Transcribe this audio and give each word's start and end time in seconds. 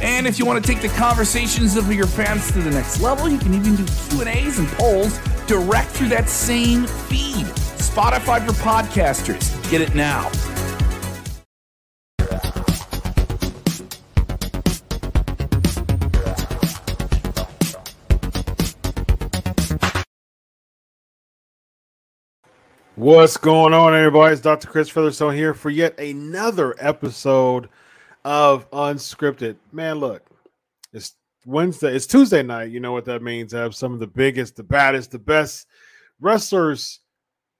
And 0.00 0.26
if 0.26 0.38
you 0.38 0.46
want 0.46 0.64
to 0.64 0.72
take 0.72 0.80
the 0.80 0.88
conversations 0.96 1.76
of 1.76 1.92
your 1.92 2.06
fans 2.06 2.52
to 2.52 2.60
the 2.60 2.70
next 2.70 3.00
level, 3.00 3.28
you 3.28 3.38
can 3.38 3.52
even 3.54 3.74
do 3.74 3.84
Q&As 3.84 4.58
and 4.58 4.68
polls 4.68 5.18
direct 5.46 5.90
through 5.90 6.08
that 6.08 6.28
same 6.28 6.86
feed. 6.86 7.46
Spotify 7.78 8.44
for 8.46 8.52
podcasters. 8.52 9.70
Get 9.70 9.80
it 9.80 9.94
now. 9.94 10.30
What's 22.94 23.36
going 23.36 23.74
on, 23.74 23.94
everybody? 23.94 24.32
It's 24.32 24.42
Dr. 24.42 24.66
Chris 24.66 24.88
Featherstone 24.88 25.34
here 25.34 25.54
for 25.54 25.70
yet 25.70 25.98
another 26.00 26.74
episode 26.78 27.68
of 28.28 28.70
Unskripted. 28.72 29.56
Man, 29.72 30.00
look, 30.00 30.22
it's 30.92 31.14
Wednesday, 31.46 31.96
it's 31.96 32.06
Tuesday 32.06 32.42
night. 32.42 32.70
You 32.70 32.78
know 32.78 32.92
what 32.92 33.06
that 33.06 33.22
means. 33.22 33.54
I 33.54 33.60
have 33.60 33.74
some 33.74 33.94
of 33.94 34.00
the 34.00 34.06
biggest, 34.06 34.54
the 34.54 34.62
baddest, 34.62 35.12
the 35.12 35.18
best 35.18 35.66
wrestlers 36.20 37.00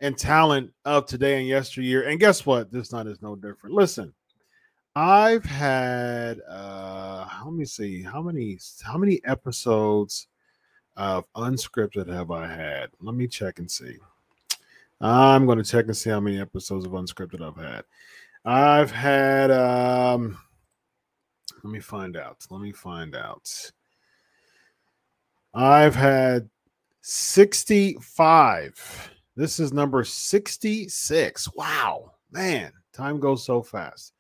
and 0.01 0.17
talent 0.19 0.70
of 0.84 1.06
today 1.06 1.39
and 1.39 1.48
yesteryear. 1.48 2.03
And 2.03 2.20
guess 2.20 2.45
what? 2.45 2.70
This 2.70 2.93
night 2.93 3.06
is 3.06 3.23
no 3.23 3.34
different. 3.34 3.77
Listen, 3.77 4.12
I've 4.95 5.47
had 5.47 6.43
uh 6.47 7.27
let 7.47 7.55
me 7.55 7.65
see 7.65 8.03
how 8.03 8.21
many 8.21 8.59
how 8.84 8.98
many 8.98 9.23
episodes 9.25 10.27
of 10.98 11.25
unscripted 11.34 12.12
have 12.12 12.31
I 12.31 12.47
had? 12.47 12.91
Let 13.00 13.15
me 13.15 13.27
check 13.27 13.59
and 13.59 13.71
see. 13.71 13.97
I'm 15.00 15.47
going 15.47 15.56
to 15.56 15.65
check 15.65 15.87
and 15.87 15.97
see 15.97 16.11
how 16.11 16.21
many 16.21 16.39
episodes 16.39 16.84
of 16.84 16.93
unscripted 16.93 17.41
I've 17.41 17.56
had. 17.56 17.84
I've 18.45 18.91
had 18.91 19.50
um 19.50 20.37
let 21.62 21.73
me 21.73 21.81
find 21.81 22.17
out. 22.17 22.45
Let 22.51 22.61
me 22.61 22.73
find 22.73 23.14
out. 23.14 23.70
I've 25.55 25.95
had 25.95 26.48
65. 27.03 29.11
This 29.37 29.61
is 29.61 29.73
number 29.73 30.05
66. 30.05 31.55
Wow. 31.55 32.12
Man, 32.31 32.73
time 32.92 33.20
goes 33.20 33.45
so 33.45 33.62
fast. 33.62 34.12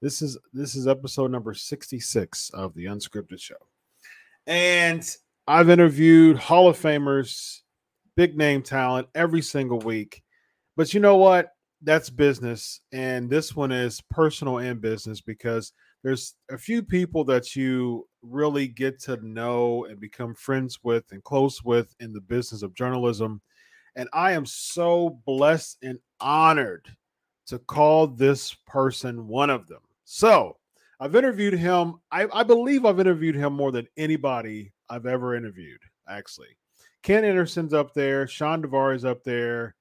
This 0.00 0.22
is 0.22 0.38
this 0.52 0.76
is 0.76 0.86
episode 0.86 1.32
number 1.32 1.54
66 1.54 2.50
of 2.50 2.72
the 2.74 2.84
unscripted 2.84 3.40
show. 3.40 3.56
And 4.46 5.04
I've 5.48 5.70
interviewed 5.70 6.38
Hall 6.38 6.68
of 6.68 6.78
Famers, 6.78 7.62
big 8.16 8.36
name 8.36 8.62
talent 8.62 9.08
every 9.14 9.42
single 9.42 9.80
week. 9.80 10.22
But 10.76 10.94
you 10.94 11.00
know 11.00 11.16
what? 11.16 11.52
That's 11.82 12.10
business. 12.10 12.80
And 12.92 13.28
this 13.28 13.56
one 13.56 13.72
is 13.72 14.00
personal 14.10 14.58
and 14.58 14.80
business 14.80 15.20
because 15.20 15.72
there's 16.02 16.34
a 16.50 16.58
few 16.58 16.82
people 16.82 17.24
that 17.24 17.56
you 17.56 18.06
really 18.22 18.68
get 18.68 19.00
to 19.00 19.16
know 19.26 19.84
and 19.86 20.00
become 20.00 20.34
friends 20.34 20.78
with 20.82 21.04
and 21.10 21.22
close 21.24 21.62
with 21.64 21.94
in 22.00 22.12
the 22.12 22.20
business 22.20 22.62
of 22.62 22.74
journalism. 22.74 23.40
And 23.96 24.08
I 24.12 24.32
am 24.32 24.46
so 24.46 25.20
blessed 25.26 25.78
and 25.82 25.98
honored 26.20 26.88
to 27.46 27.58
call 27.58 28.06
this 28.06 28.54
person 28.66 29.26
one 29.26 29.50
of 29.50 29.66
them. 29.66 29.80
So 30.04 30.56
I've 31.00 31.16
interviewed 31.16 31.54
him. 31.54 31.94
I, 32.10 32.26
I 32.32 32.42
believe 32.42 32.84
I've 32.84 33.00
interviewed 33.00 33.34
him 33.34 33.52
more 33.52 33.72
than 33.72 33.88
anybody 33.96 34.72
I've 34.88 35.06
ever 35.06 35.34
interviewed, 35.34 35.80
actually. 36.08 36.56
Ken 37.02 37.24
Anderson's 37.24 37.74
up 37.74 37.94
there, 37.94 38.26
Shawn 38.26 38.62
Daivari 38.62 38.96
is 38.96 39.04
up 39.04 39.22
there. 39.24 39.74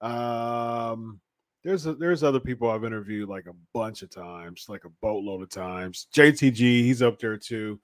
Um, 0.00 1.20
there's 1.64 1.86
a, 1.86 1.94
there's 1.94 2.22
other 2.22 2.40
people 2.40 2.70
I've 2.70 2.84
interviewed 2.84 3.28
like 3.28 3.46
a 3.46 3.54
bunch 3.74 4.02
of 4.02 4.10
times, 4.10 4.66
like 4.68 4.84
a 4.84 4.90
boatload 5.00 5.42
of 5.42 5.50
times. 5.50 6.06
JTG, 6.14 6.58
he's 6.58 7.02
up 7.02 7.18
there 7.18 7.36
too. 7.36 7.80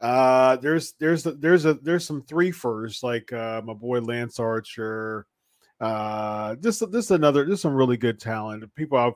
Uh, 0.00 0.56
there's 0.56 0.94
there's 0.98 1.24
there's 1.24 1.66
a 1.66 1.74
there's 1.74 2.06
some 2.06 2.22
three 2.22 2.50
first, 2.50 3.02
like 3.02 3.32
uh, 3.32 3.60
my 3.64 3.74
boy 3.74 4.00
Lance 4.00 4.40
Archer. 4.40 5.26
Uh, 5.80 6.56
this 6.60 6.78
this 6.90 7.10
another 7.10 7.44
there's 7.44 7.60
some 7.60 7.74
really 7.74 7.98
good 7.98 8.18
talent. 8.18 8.74
People 8.74 8.98
I've 8.98 9.14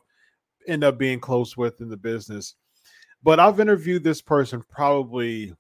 end 0.67 0.85
up 0.85 0.99
being 0.99 1.21
close 1.21 1.57
with 1.57 1.81
in 1.81 1.89
the 1.89 1.97
business. 1.97 2.55
But 3.23 3.41
I've 3.41 3.61
interviewed 3.61 4.05
this 4.05 4.21
person 4.21 4.63
probably. 4.69 5.55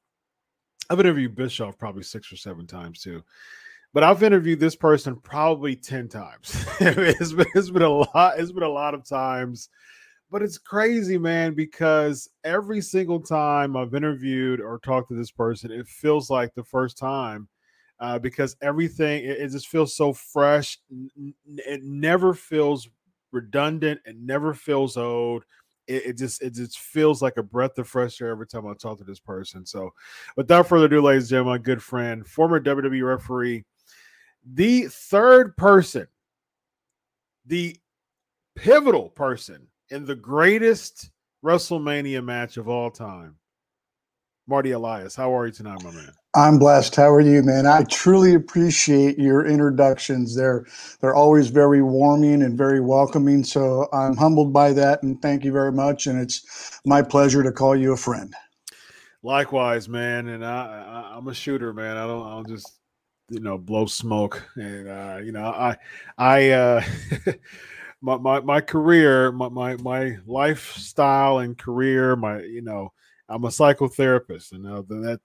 I've 0.90 1.00
interviewed 1.00 1.34
Bischoff 1.34 1.78
probably 1.78 2.02
six 2.02 2.30
or 2.30 2.36
seven 2.36 2.66
times 2.66 3.00
too 3.00 3.24
but 3.94 4.02
I've 4.02 4.24
interviewed 4.24 4.58
this 4.58 4.74
person 4.74 5.14
probably 5.14 5.76
10 5.76 6.08
times. 6.08 6.66
it's, 6.80 7.32
been, 7.32 7.46
it's 7.54 7.70
been 7.70 7.82
a 7.82 7.88
lot, 7.88 8.38
it's 8.38 8.50
been 8.50 8.64
a 8.64 8.68
lot 8.68 8.92
of 8.92 9.08
times. 9.08 9.70
But 10.32 10.42
it's 10.42 10.58
crazy, 10.58 11.16
man, 11.16 11.54
because 11.54 12.28
every 12.42 12.80
single 12.80 13.20
time 13.20 13.76
I've 13.76 13.94
interviewed 13.94 14.60
or 14.60 14.80
talked 14.80 15.10
to 15.10 15.14
this 15.14 15.30
person, 15.30 15.70
it 15.70 15.86
feels 15.86 16.28
like 16.28 16.52
the 16.54 16.64
first 16.64 16.98
time. 16.98 17.48
Uh, 18.00 18.18
because 18.18 18.56
everything 18.60 19.24
it, 19.24 19.38
it 19.38 19.52
just 19.52 19.68
feels 19.68 19.94
so 19.96 20.12
fresh. 20.12 20.76
It 21.56 21.84
never 21.84 22.34
feels 22.34 22.88
redundant. 23.30 24.00
It 24.04 24.16
never 24.18 24.52
feels 24.52 24.96
old. 24.96 25.44
It, 25.86 26.06
it, 26.06 26.18
just 26.18 26.42
it 26.42 26.54
just 26.54 26.80
feels 26.80 27.22
like 27.22 27.36
a 27.36 27.42
breath 27.44 27.78
of 27.78 27.86
fresh 27.86 28.20
air 28.20 28.30
every 28.30 28.48
time 28.48 28.66
I 28.66 28.74
talk 28.74 28.98
to 28.98 29.04
this 29.04 29.20
person. 29.20 29.64
So, 29.64 29.94
without 30.36 30.66
further 30.66 30.86
ado, 30.86 31.00
ladies 31.00 31.24
and 31.24 31.30
gentlemen, 31.30 31.52
my 31.52 31.58
good 31.58 31.82
friend, 31.82 32.26
former 32.26 32.58
WWE 32.58 33.06
referee, 33.06 33.64
the 34.44 34.86
third 34.88 35.56
person, 35.56 36.06
the 37.46 37.76
pivotal 38.56 39.08
person 39.10 39.68
in 39.90 40.06
the 40.06 40.14
greatest 40.14 41.10
WrestleMania 41.44 42.24
match 42.24 42.56
of 42.56 42.68
all 42.68 42.90
time. 42.90 43.36
Marty 44.46 44.72
Elias, 44.72 45.16
how 45.16 45.34
are 45.34 45.46
you 45.46 45.52
tonight, 45.52 45.82
my 45.82 45.90
man? 45.90 46.12
I'm 46.36 46.58
blessed. 46.58 46.96
How 46.96 47.10
are 47.10 47.20
you, 47.20 47.42
man? 47.42 47.66
I 47.66 47.84
truly 47.84 48.34
appreciate 48.34 49.18
your 49.18 49.46
introductions. 49.46 50.36
They're 50.36 50.66
they're 51.00 51.14
always 51.14 51.48
very 51.48 51.82
warming 51.82 52.42
and 52.42 52.58
very 52.58 52.80
welcoming. 52.80 53.44
So 53.44 53.88
I'm 53.92 54.16
humbled 54.16 54.52
by 54.52 54.72
that, 54.74 55.02
and 55.02 55.20
thank 55.22 55.44
you 55.44 55.52
very 55.52 55.72
much. 55.72 56.06
And 56.06 56.20
it's 56.20 56.78
my 56.84 57.00
pleasure 57.00 57.42
to 57.42 57.52
call 57.52 57.74
you 57.74 57.92
a 57.92 57.96
friend. 57.96 58.34
Likewise, 59.22 59.88
man. 59.88 60.28
And 60.28 60.44
I, 60.44 61.12
I 61.14 61.16
am 61.16 61.28
a 61.28 61.34
shooter, 61.34 61.72
man. 61.72 61.96
I 61.96 62.06
don't 62.06 62.26
I'll 62.26 62.44
just 62.44 62.70
you 63.30 63.40
know 63.40 63.56
blow 63.56 63.86
smoke 63.86 64.42
and 64.56 64.88
uh 64.88 65.18
you 65.22 65.32
know 65.32 65.46
i 65.46 65.76
i 66.18 66.50
uh 66.50 66.82
my, 68.02 68.16
my 68.18 68.40
my 68.40 68.60
career 68.60 69.32
my, 69.32 69.48
my 69.48 69.76
my 69.76 70.16
lifestyle 70.26 71.38
and 71.38 71.56
career 71.56 72.16
my 72.16 72.40
you 72.40 72.60
know 72.60 72.92
i'm 73.28 73.44
a 73.44 73.48
psychotherapist 73.48 74.52
and 74.52 74.66
uh, 74.66 74.82
that 74.88 75.20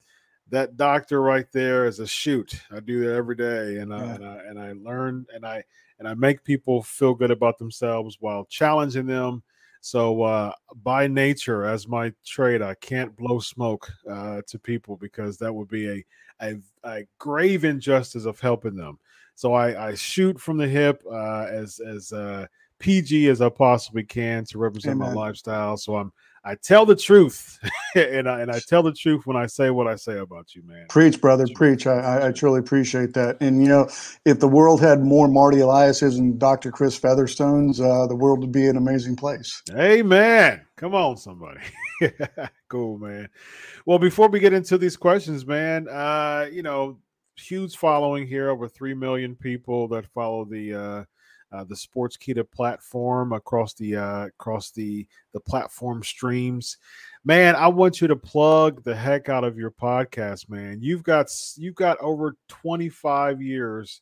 that 0.50 0.78
doctor 0.78 1.22
right 1.22 1.52
there 1.52 1.86
is 1.86 2.00
a 2.00 2.08
shoot. 2.08 2.60
I 2.72 2.80
do 2.80 3.06
that 3.06 3.16
every 3.16 3.36
day 3.36 3.78
and, 3.78 3.94
I, 3.94 4.04
and 4.04 4.26
i 4.26 4.38
and 4.48 4.60
i 4.60 4.72
learn 4.74 5.26
and 5.34 5.46
i 5.46 5.64
and 6.00 6.08
i 6.08 6.14
make 6.14 6.44
people 6.44 6.82
feel 6.84 7.14
good 7.14 7.32
about 7.32 7.58
themselves 7.58 8.18
while 8.20 8.46
challenging 8.46 9.06
them. 9.06 9.44
So 9.82 10.24
uh, 10.24 10.52
by 10.84 11.08
nature, 11.08 11.64
as 11.64 11.88
my 11.88 12.12
trade, 12.26 12.62
I 12.62 12.74
can't 12.76 13.16
blow 13.16 13.40
smoke 13.40 13.90
uh, 14.10 14.42
to 14.48 14.60
people 14.60 14.98
because 14.98 15.38
that 15.38 15.54
would 15.54 15.70
be 15.70 15.88
a, 15.90 16.06
a, 16.42 16.56
a 16.84 17.02
grave 17.18 17.66
injustice 17.66 18.26
of 18.26 18.40
helping 18.40 18.76
them. 18.76 19.00
So 19.36 19.54
I, 19.54 19.90
I 19.90 19.96
shoot 19.96 20.40
from 20.40 20.58
the 20.58 20.68
hip 20.68 21.02
uh, 21.10 21.46
as 21.50 21.80
as 21.80 22.12
uh, 22.12 22.46
PG 22.80 23.28
as 23.28 23.42
I 23.42 23.50
possibly 23.50 24.04
can 24.04 24.46
to 24.46 24.58
represent 24.58 25.02
Amen. 25.02 25.14
my 25.14 25.22
lifestyle. 25.22 25.78
So 25.78 25.96
I'm 25.96 26.12
I 26.44 26.56
tell 26.56 26.86
the 26.86 26.96
truth, 26.96 27.60
and 27.96 28.30
I 28.30 28.42
and 28.42 28.52
I 28.52 28.60
tell 28.60 28.82
the 28.82 28.94
truth 28.94 29.26
when 29.26 29.36
I 29.36 29.46
say 29.46 29.70
what 29.70 29.88
I 29.88 29.96
say 29.96 30.18
about 30.18 30.56
you, 30.56 30.64
man. 30.66 30.86
Preach, 30.90 31.20
brother, 31.20 31.46
preach. 31.54 31.86
I, 31.86 32.28
I 32.28 32.32
truly 32.32 32.60
appreciate 32.60 33.14
that. 33.14 33.38
And 33.42 33.62
you 33.62 33.68
know, 33.68 33.90
if 34.26 34.40
the 34.40 34.48
world 34.48 34.80
had 34.82 35.02
more 35.02 35.28
Marty 35.28 35.58
Eliases 35.58 36.18
and 36.18 36.40
Dr. 36.40 36.72
Chris 36.72 36.98
Featherstones, 37.00 37.82
uh, 37.82 38.08
the 38.08 38.16
world 38.16 38.40
would 38.40 38.52
be 38.52 38.68
an 38.68 38.78
amazing 38.78 39.16
place. 39.16 39.62
Amen. 39.72 40.62
Come 40.78 40.96
on, 40.96 41.18
somebody. 41.18 41.60
cool, 42.70 42.98
man. 42.98 43.28
Well, 43.86 44.00
before 44.00 44.30
we 44.30 44.40
get 44.40 44.54
into 44.54 44.78
these 44.78 44.96
questions, 44.96 45.46
man, 45.46 45.88
uh, 45.90 46.48
you 46.52 46.64
know, 46.64 47.00
huge 47.36 47.76
following 47.76 48.28
here, 48.28 48.50
over 48.50 48.68
three 48.70 48.94
million 48.94 49.36
people 49.36 49.90
that 49.90 50.08
follow 50.14 50.46
the 50.46 50.74
uh, 50.74 51.04
uh, 51.52 51.64
the 51.64 51.76
Sportskeeda 51.76 52.50
platform 52.50 53.34
across 53.34 53.74
the 53.74 53.96
uh, 53.96 54.26
across 54.28 54.72
the 54.72 55.08
the 55.34 55.40
platform 55.40 56.04
streams. 56.04 56.78
Man, 57.24 57.56
I 57.56 57.68
want 57.68 58.02
you 58.02 58.08
to 58.08 58.16
plug 58.16 58.84
the 58.84 58.96
heck 58.96 59.30
out 59.30 59.44
of 59.44 59.58
your 59.58 59.72
podcast, 59.72 60.50
man. 60.50 60.80
You've 60.82 61.04
got 61.04 61.28
you've 61.58 61.76
got 61.76 61.98
over 62.00 62.36
25 62.48 63.42
years 63.42 64.02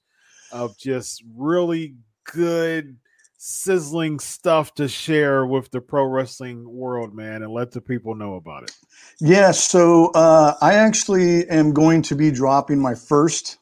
of 0.51 0.77
just 0.77 1.23
really 1.35 1.95
good 2.25 2.97
sizzling 3.37 4.19
stuff 4.19 4.73
to 4.75 4.87
share 4.87 5.45
with 5.45 5.69
the 5.71 5.79
pro 5.79 6.03
wrestling 6.03 6.67
world, 6.69 7.13
man, 7.13 7.43
and 7.43 7.51
let 7.51 7.71
the 7.71 7.81
people 7.81 8.15
know 8.15 8.35
about 8.35 8.63
it. 8.63 8.71
Yeah, 9.19 9.51
so 9.51 10.11
uh, 10.15 10.55
I 10.59 10.73
actually 10.73 11.47
am 11.49 11.73
going 11.73 12.01
to 12.03 12.15
be 12.15 12.31
dropping 12.31 12.79
my 12.79 12.95
first 12.95 13.57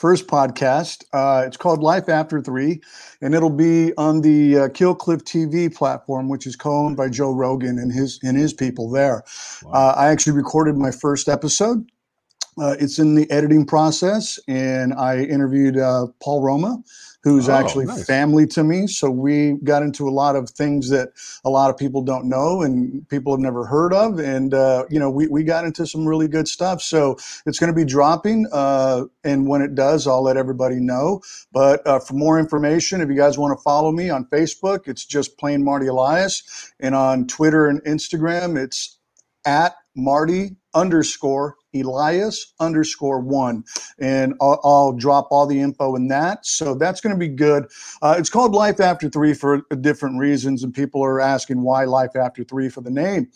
first 0.00 0.26
podcast. 0.26 1.04
Uh, 1.12 1.44
it's 1.46 1.58
called 1.58 1.82
Life 1.82 2.08
After 2.08 2.40
Three, 2.40 2.80
and 3.20 3.34
it'll 3.34 3.50
be 3.50 3.92
on 3.98 4.22
the 4.22 4.58
uh, 4.58 4.68
Kill 4.70 4.94
Cliff 4.94 5.22
TV 5.24 5.72
platform, 5.72 6.28
which 6.28 6.46
is 6.46 6.56
co-owned 6.56 6.96
by 6.96 7.10
Joe 7.10 7.32
Rogan 7.32 7.78
and 7.78 7.92
his 7.92 8.18
and 8.22 8.36
his 8.36 8.54
people 8.54 8.90
there. 8.90 9.22
Wow. 9.62 9.72
Uh, 9.72 9.94
I 9.96 10.08
actually 10.08 10.36
recorded 10.36 10.76
my 10.76 10.90
first 10.90 11.28
episode. 11.28 11.86
Uh, 12.58 12.76
it's 12.78 12.98
in 12.98 13.14
the 13.14 13.30
editing 13.30 13.64
process, 13.64 14.38
and 14.48 14.92
I 14.94 15.22
interviewed 15.22 15.78
uh, 15.78 16.08
Paul 16.22 16.42
Roma, 16.42 16.82
who's 17.22 17.48
oh, 17.48 17.52
actually 17.52 17.84
nice. 17.84 18.06
family 18.06 18.46
to 18.46 18.64
me. 18.64 18.86
So 18.86 19.10
we 19.10 19.56
got 19.62 19.82
into 19.82 20.08
a 20.08 20.10
lot 20.10 20.36
of 20.36 20.48
things 20.50 20.88
that 20.88 21.10
a 21.44 21.50
lot 21.50 21.70
of 21.70 21.76
people 21.76 22.02
don't 22.02 22.28
know 22.28 22.62
and 22.62 23.06
people 23.08 23.32
have 23.32 23.40
never 23.40 23.66
heard 23.66 23.92
of. 23.92 24.18
And, 24.18 24.54
uh, 24.54 24.84
you 24.90 24.98
know, 24.98 25.10
we, 25.10 25.28
we 25.28 25.44
got 25.44 25.64
into 25.64 25.86
some 25.86 26.06
really 26.06 26.28
good 26.28 26.48
stuff. 26.48 26.80
So 26.80 27.18
it's 27.44 27.58
going 27.58 27.72
to 27.72 27.76
be 27.76 27.84
dropping. 27.84 28.46
Uh, 28.50 29.04
and 29.22 29.46
when 29.46 29.60
it 29.60 29.74
does, 29.74 30.06
I'll 30.06 30.22
let 30.22 30.38
everybody 30.38 30.76
know. 30.76 31.20
But 31.52 31.86
uh, 31.86 31.98
for 31.98 32.14
more 32.14 32.38
information, 32.38 33.02
if 33.02 33.10
you 33.10 33.16
guys 33.16 33.36
want 33.36 33.56
to 33.56 33.62
follow 33.62 33.92
me 33.92 34.08
on 34.08 34.24
Facebook, 34.26 34.88
it's 34.88 35.04
just 35.04 35.36
plain 35.38 35.62
Marty 35.62 35.88
Elias. 35.88 36.72
And 36.80 36.94
on 36.94 37.26
Twitter 37.26 37.66
and 37.66 37.82
Instagram, 37.84 38.56
it's 38.56 38.98
at 39.44 39.74
Marty 39.94 40.56
underscore 40.72 41.56
Elias 41.74 42.52
underscore 42.60 43.20
one, 43.20 43.64
and 43.98 44.34
I'll, 44.40 44.60
I'll, 44.64 44.92
drop 44.92 45.28
all 45.30 45.46
the 45.46 45.60
info 45.60 45.94
in 45.94 46.08
that. 46.08 46.44
So 46.44 46.74
that's 46.74 47.00
going 47.00 47.14
to 47.14 47.18
be 47.18 47.28
good. 47.28 47.66
Uh, 48.02 48.16
it's 48.18 48.28
called 48.28 48.52
Life 48.52 48.80
After 48.80 49.08
Three 49.08 49.34
for 49.34 49.62
different 49.80 50.18
reasons, 50.18 50.64
and 50.64 50.74
people 50.74 51.02
are 51.04 51.20
asking 51.20 51.62
why 51.62 51.84
Life 51.84 52.16
After 52.16 52.42
Three 52.42 52.68
for 52.68 52.80
the 52.80 52.90
name. 52.90 53.28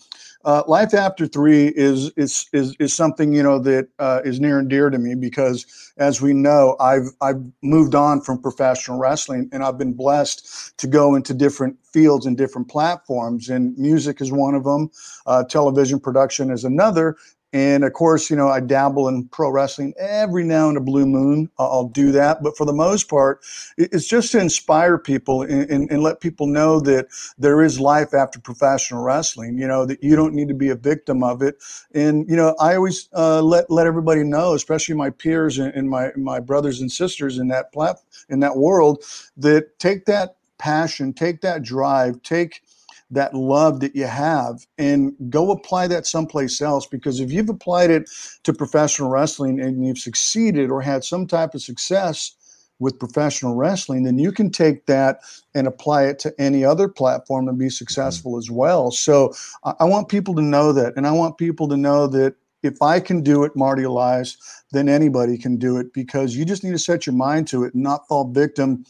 Uh, 0.44 0.62
Life 0.66 0.92
After 0.92 1.26
Three 1.26 1.69
is 1.69 2.10
is 2.16 2.48
is 2.52 2.76
is 2.78 2.92
something 2.92 3.32
you 3.32 3.42
know 3.42 3.58
that 3.60 3.88
uh, 3.98 4.20
is 4.25 4.40
near 4.40 4.58
and 4.58 4.69
dear 4.69 4.90
to 4.90 4.98
me 4.98 5.14
because, 5.14 5.92
as 5.96 6.20
we 6.20 6.34
know, 6.34 6.76
I've 6.81 7.08
I've 7.22 7.42
moved 7.62 7.94
on 7.94 8.20
from 8.20 8.42
professional 8.42 8.98
wrestling, 8.98 9.48
and 9.52 9.62
I've 9.62 9.78
been 9.78 9.94
blessed 9.94 10.76
to 10.78 10.86
go 10.86 11.14
into 11.14 11.32
different 11.32 11.78
fields 11.84 12.26
and 12.26 12.36
different 12.36 12.69
platforms, 12.69 13.48
and 13.48 13.76
music 13.78 14.20
is 14.20 14.32
one 14.32 14.54
of 14.54 14.64
them. 14.64 14.90
Uh, 15.26 15.44
television 15.44 15.98
production 15.98 16.50
is 16.50 16.64
another, 16.64 17.16
and 17.54 17.84
of 17.84 17.92
course, 17.92 18.30
you 18.30 18.36
know, 18.36 18.48
I 18.48 18.58
dabble 18.58 19.06
in 19.06 19.28
pro 19.28 19.48
wrestling 19.48 19.94
every 19.96 20.42
now 20.42 20.68
and 20.68 20.76
a 20.76 20.80
blue 20.80 21.06
moon. 21.06 21.48
I'll 21.56 21.86
do 21.86 22.10
that. 22.10 22.42
But 22.42 22.56
for 22.56 22.66
the 22.66 22.72
most 22.72 23.08
part, 23.08 23.44
it's 23.78 24.08
just 24.08 24.32
to 24.32 24.40
inspire 24.40 24.98
people 24.98 25.42
and, 25.42 25.70
and, 25.70 25.90
and, 25.90 26.02
let 26.02 26.20
people 26.20 26.48
know 26.48 26.80
that 26.80 27.06
there 27.38 27.62
is 27.62 27.78
life 27.78 28.12
after 28.12 28.40
professional 28.40 29.04
wrestling, 29.04 29.56
you 29.56 29.68
know, 29.68 29.86
that 29.86 30.02
you 30.02 30.16
don't 30.16 30.34
need 30.34 30.48
to 30.48 30.54
be 30.54 30.68
a 30.68 30.74
victim 30.74 31.22
of 31.22 31.42
it. 31.42 31.62
And, 31.94 32.28
you 32.28 32.34
know, 32.34 32.56
I 32.58 32.74
always 32.74 33.08
uh, 33.14 33.40
let, 33.40 33.70
let 33.70 33.86
everybody 33.86 34.24
know, 34.24 34.54
especially 34.54 34.96
my 34.96 35.10
peers 35.10 35.56
and, 35.56 35.72
and 35.74 35.88
my, 35.88 36.10
my 36.16 36.40
brothers 36.40 36.80
and 36.80 36.90
sisters 36.90 37.38
in 37.38 37.46
that 37.48 37.72
plat- 37.72 38.00
in 38.28 38.40
that 38.40 38.56
world, 38.56 39.04
that 39.36 39.78
take 39.78 40.06
that 40.06 40.36
passion, 40.58 41.12
take 41.12 41.40
that 41.42 41.62
drive, 41.62 42.20
take– 42.24 42.62
that 43.10 43.34
love 43.34 43.80
that 43.80 43.94
you 43.94 44.06
have 44.06 44.66
and 44.78 45.14
go 45.28 45.50
apply 45.50 45.86
that 45.86 46.06
someplace 46.06 46.60
else 46.60 46.86
because 46.86 47.20
if 47.20 47.30
you've 47.30 47.48
applied 47.48 47.90
it 47.90 48.08
to 48.42 48.52
professional 48.52 49.10
wrestling 49.10 49.60
and 49.60 49.84
you've 49.86 49.98
succeeded 49.98 50.70
or 50.70 50.80
had 50.80 51.04
some 51.04 51.26
type 51.26 51.54
of 51.54 51.62
success 51.62 52.34
with 52.80 52.98
professional 52.98 53.54
wrestling 53.54 54.02
then 54.02 54.18
you 54.18 54.32
can 54.32 54.50
take 54.50 54.86
that 54.86 55.20
and 55.54 55.66
apply 55.66 56.04
it 56.04 56.18
to 56.18 56.34
any 56.38 56.64
other 56.64 56.88
platform 56.88 57.46
and 57.46 57.58
be 57.58 57.68
successful 57.68 58.32
mm-hmm. 58.32 58.38
as 58.38 58.50
well 58.50 58.90
so 58.90 59.32
I, 59.64 59.74
I 59.80 59.84
want 59.84 60.08
people 60.08 60.34
to 60.34 60.42
know 60.42 60.72
that 60.72 60.94
and 60.96 61.06
i 61.06 61.12
want 61.12 61.38
people 61.38 61.68
to 61.68 61.76
know 61.76 62.06
that 62.08 62.34
if 62.64 62.80
I 62.80 62.98
can 62.98 63.20
do 63.20 63.44
it, 63.44 63.54
Marty 63.54 63.82
Elias, 63.82 64.38
then 64.72 64.88
anybody 64.88 65.36
can 65.36 65.56
do 65.56 65.76
it 65.76 65.92
because 65.92 66.34
you 66.34 66.44
just 66.44 66.64
need 66.64 66.70
to 66.70 66.78
set 66.78 67.06
your 67.06 67.14
mind 67.14 67.46
to 67.48 67.64
it 67.64 67.74
and 67.74 67.82
not 67.82 68.08
fall 68.08 68.26
victim 68.28 68.84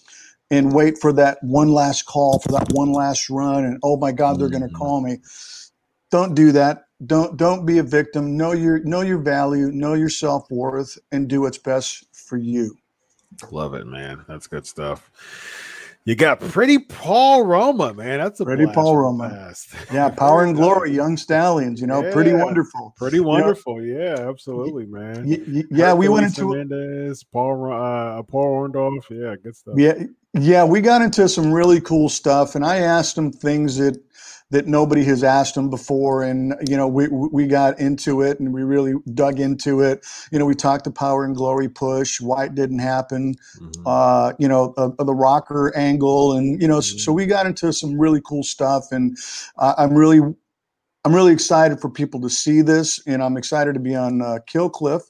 and 0.50 0.72
wait 0.72 0.98
for 0.98 1.12
that 1.12 1.38
one 1.42 1.68
last 1.68 2.04
call 2.06 2.38
for 2.38 2.52
that 2.52 2.68
one 2.72 2.92
last 2.92 3.30
run 3.30 3.64
and 3.64 3.78
oh 3.82 3.96
my 3.96 4.12
god 4.12 4.38
they're 4.38 4.48
going 4.48 4.62
to 4.62 4.68
mm-hmm. 4.68 4.76
call 4.76 5.00
me. 5.00 5.18
Don't 6.10 6.34
do 6.34 6.52
that. 6.52 6.84
Don't 7.04 7.36
don't 7.36 7.66
be 7.66 7.78
a 7.78 7.82
victim. 7.82 8.36
Know 8.36 8.52
your 8.52 8.78
know 8.80 9.00
your 9.00 9.18
value 9.18 9.70
know 9.70 9.94
your 9.94 10.08
self-worth 10.08 10.98
and 11.10 11.28
do 11.28 11.42
what's 11.42 11.58
best 11.58 12.04
for 12.12 12.36
you. 12.36 12.76
Love 13.50 13.74
it 13.74 13.86
man. 13.86 14.24
That's 14.28 14.46
good 14.46 14.66
stuff 14.66 15.10
you 16.04 16.14
got 16.14 16.40
pretty 16.40 16.78
Paul 16.78 17.44
Roma, 17.44 17.94
man. 17.94 18.18
That's 18.18 18.40
a 18.40 18.44
pretty 18.44 18.66
Paul 18.66 18.96
Roma. 18.98 19.54
Yeah, 19.92 20.10
power 20.10 20.44
and 20.44 20.54
glory, 20.54 20.92
young 20.92 21.16
stallions. 21.16 21.80
You 21.80 21.86
know, 21.86 22.02
yeah, 22.02 22.12
pretty 22.12 22.32
wonderful. 22.32 22.94
Pretty 22.96 23.20
wonderful. 23.20 23.82
You 23.82 23.94
know, 23.98 24.04
yeah, 24.04 24.28
absolutely, 24.28 24.86
man. 24.86 25.26
Y- 25.26 25.42
y- 25.46 25.64
yeah, 25.70 25.86
Hercules 25.86 25.98
we 25.98 26.08
went 26.08 26.26
into 26.26 26.52
Hernandez, 26.52 27.24
Paul 27.24 27.72
uh, 27.72 28.22
Paul 28.22 28.68
Orndorff. 28.68 29.08
Yeah, 29.10 29.36
good 29.42 29.56
stuff. 29.56 29.74
Yeah, 29.78 29.94
yeah, 30.34 30.64
we 30.64 30.80
got 30.80 31.00
into 31.02 31.28
some 31.28 31.52
really 31.52 31.80
cool 31.80 32.08
stuff, 32.08 32.54
and 32.54 32.64
I 32.64 32.78
asked 32.78 33.16
him 33.16 33.32
things 33.32 33.76
that 33.76 33.96
that 34.54 34.68
nobody 34.68 35.02
has 35.02 35.24
asked 35.24 35.56
him 35.56 35.68
before, 35.68 36.22
and 36.22 36.54
you 36.68 36.76
know 36.76 36.86
we 36.86 37.08
we 37.08 37.46
got 37.46 37.78
into 37.80 38.22
it 38.22 38.38
and 38.38 38.54
we 38.54 38.62
really 38.62 38.94
dug 39.12 39.40
into 39.40 39.80
it. 39.80 40.06
You 40.30 40.38
know, 40.38 40.46
we 40.46 40.54
talked 40.54 40.84
the 40.84 40.92
power 40.92 41.24
and 41.24 41.34
glory 41.34 41.68
push, 41.68 42.20
why 42.20 42.44
it 42.44 42.54
didn't 42.54 42.78
happen, 42.78 43.34
mm-hmm. 43.60 43.82
uh, 43.84 44.32
you 44.38 44.46
know, 44.46 44.72
uh, 44.76 45.02
the 45.02 45.14
rocker 45.14 45.76
angle, 45.76 46.34
and 46.34 46.62
you 46.62 46.68
know, 46.68 46.78
mm-hmm. 46.78 46.98
so 46.98 47.12
we 47.12 47.26
got 47.26 47.46
into 47.46 47.72
some 47.72 47.98
really 47.98 48.20
cool 48.24 48.44
stuff, 48.44 48.92
and 48.92 49.18
uh, 49.58 49.74
I'm 49.76 49.94
really 49.94 50.20
I'm 51.04 51.14
really 51.14 51.32
excited 51.32 51.80
for 51.80 51.90
people 51.90 52.20
to 52.20 52.30
see 52.30 52.62
this, 52.62 53.00
and 53.08 53.24
I'm 53.24 53.36
excited 53.36 53.74
to 53.74 53.80
be 53.80 53.96
on 53.96 54.22
uh, 54.22 54.38
Kill 54.46 54.70
Cliff 54.70 55.02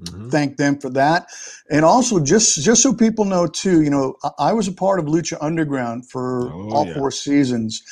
Mm-hmm. 0.00 0.28
Thank 0.28 0.58
them 0.58 0.78
for 0.78 0.90
that, 0.90 1.26
and 1.70 1.84
also 1.84 2.20
just 2.20 2.62
just 2.62 2.82
so 2.82 2.94
people 2.94 3.24
know 3.24 3.48
too, 3.48 3.82
you 3.82 3.90
know, 3.90 4.14
I, 4.22 4.30
I 4.38 4.52
was 4.52 4.68
a 4.68 4.72
part 4.72 5.00
of 5.00 5.06
Lucha 5.06 5.36
Underground 5.40 6.08
for 6.08 6.52
oh, 6.52 6.70
all 6.70 6.86
yeah. 6.86 6.94
four 6.94 7.10
seasons, 7.10 7.82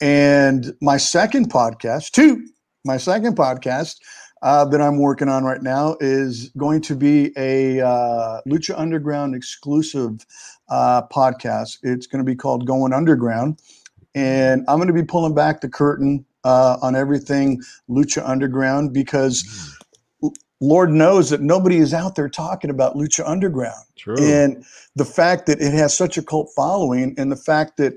and 0.00 0.74
my 0.80 0.96
second 0.96 1.50
podcast, 1.50 2.12
two, 2.12 2.46
my 2.84 2.96
second 2.96 3.36
podcast 3.36 3.96
uh, 4.42 4.64
that 4.66 4.80
I'm 4.80 4.98
working 4.98 5.28
on 5.28 5.44
right 5.44 5.62
now 5.62 5.96
is 6.00 6.50
going 6.56 6.80
to 6.82 6.94
be 6.94 7.32
a 7.36 7.80
uh, 7.80 8.40
Lucha 8.46 8.78
Underground 8.78 9.34
exclusive 9.34 10.24
uh, 10.68 11.02
podcast. 11.08 11.78
It's 11.82 12.06
going 12.06 12.24
to 12.24 12.30
be 12.30 12.36
called 12.36 12.66
Going 12.66 12.92
Underground, 12.92 13.60
and 14.14 14.64
I'm 14.68 14.76
going 14.78 14.88
to 14.88 14.94
be 14.94 15.04
pulling 15.04 15.34
back 15.34 15.60
the 15.60 15.68
curtain 15.68 16.24
uh, 16.44 16.78
on 16.80 16.94
everything 16.94 17.62
Lucha 17.88 18.26
Underground 18.26 18.92
because. 18.92 19.74
Lord 20.60 20.90
knows 20.90 21.30
that 21.30 21.40
nobody 21.40 21.76
is 21.76 21.94
out 21.94 22.16
there 22.16 22.28
talking 22.28 22.68
about 22.68 22.96
Lucha 22.96 23.22
Underground. 23.24 23.84
True. 23.94 24.16
And 24.18 24.64
the 24.96 25.04
fact 25.04 25.46
that 25.46 25.60
it 25.60 25.72
has 25.72 25.96
such 25.96 26.18
a 26.18 26.22
cult 26.22 26.50
following 26.56 27.14
and 27.16 27.30
the 27.30 27.36
fact 27.36 27.76
that 27.76 27.92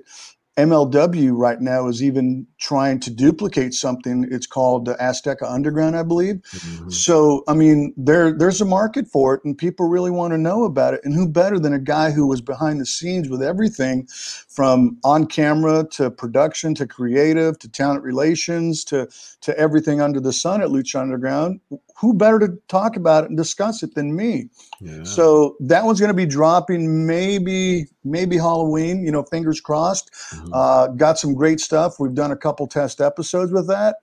MLW 0.58 1.32
right 1.34 1.60
now 1.60 1.88
is 1.88 2.04
even 2.04 2.48
trying 2.62 3.00
to 3.00 3.10
duplicate 3.10 3.74
something. 3.74 4.28
It's 4.32 4.48
called 4.48 4.86
the 4.86 4.94
Azteca 4.96 5.52
Underground, 5.52 5.98
I 5.98 6.04
believe. 6.04 6.36
Mm-hmm. 6.36 6.90
So, 6.92 7.44
I 7.48 7.54
mean, 7.54 7.94
there 7.98 8.32
there's 8.32 8.62
a 8.62 8.66
market 8.66 9.08
for 9.08 9.34
it, 9.34 9.44
and 9.44 9.58
people 9.58 9.88
really 9.88 10.12
want 10.12 10.32
to 10.34 10.38
know 10.38 10.64
about 10.64 10.94
it. 10.94 11.02
And 11.04 11.14
who 11.14 11.28
better 11.28 11.60
than 11.60 11.74
a 11.74 11.80
guy 11.80 12.12
who 12.12 12.28
was 12.28 12.40
behind 12.40 12.80
the 12.80 12.86
scenes 12.86 13.28
with 13.30 13.42
everything, 13.42 14.08
from 14.48 14.98
on 15.04 15.26
camera 15.26 15.86
to 15.92 16.12
production 16.12 16.76
to 16.76 16.88
creative 16.88 17.58
to 17.60 17.68
talent 17.68 18.04
relations 18.04 18.86
to 18.86 19.10
to 19.42 19.58
everything 19.58 20.00
under 20.00 20.20
the 20.20 20.34
sun 20.34 20.62
at 20.62 20.70
Lucha 20.70 21.02
Underground? 21.02 21.60
Who 21.98 22.14
better 22.14 22.40
to 22.40 22.58
talk 22.68 22.96
about 22.96 23.24
it 23.24 23.30
and 23.30 23.38
discuss 23.38 23.84
it 23.84 23.96
than 23.96 24.16
me? 24.16 24.50
Yeah. 24.80 25.04
So 25.04 25.56
that 25.60 25.84
one's 25.84 26.00
going 26.00 26.10
to 26.10 26.16
be 26.16 26.26
dropping 26.26 27.06
maybe 27.06 27.88
maybe 28.04 28.38
Halloween. 28.38 29.04
You 29.04 29.12
know, 29.12 29.24
fingers 29.24 29.60
crossed. 29.60 30.12
Mm-hmm. 30.12 30.54
Uh, 30.54 30.88
got 30.88 31.18
some 31.18 31.34
great 31.34 31.60
stuff. 31.60 32.00
We've 32.00 32.14
done 32.14 32.32
a 32.32 32.36
couple 32.36 32.51
test 32.54 33.02
episodes 33.02 33.52
with 33.52 33.68
that. 33.68 33.98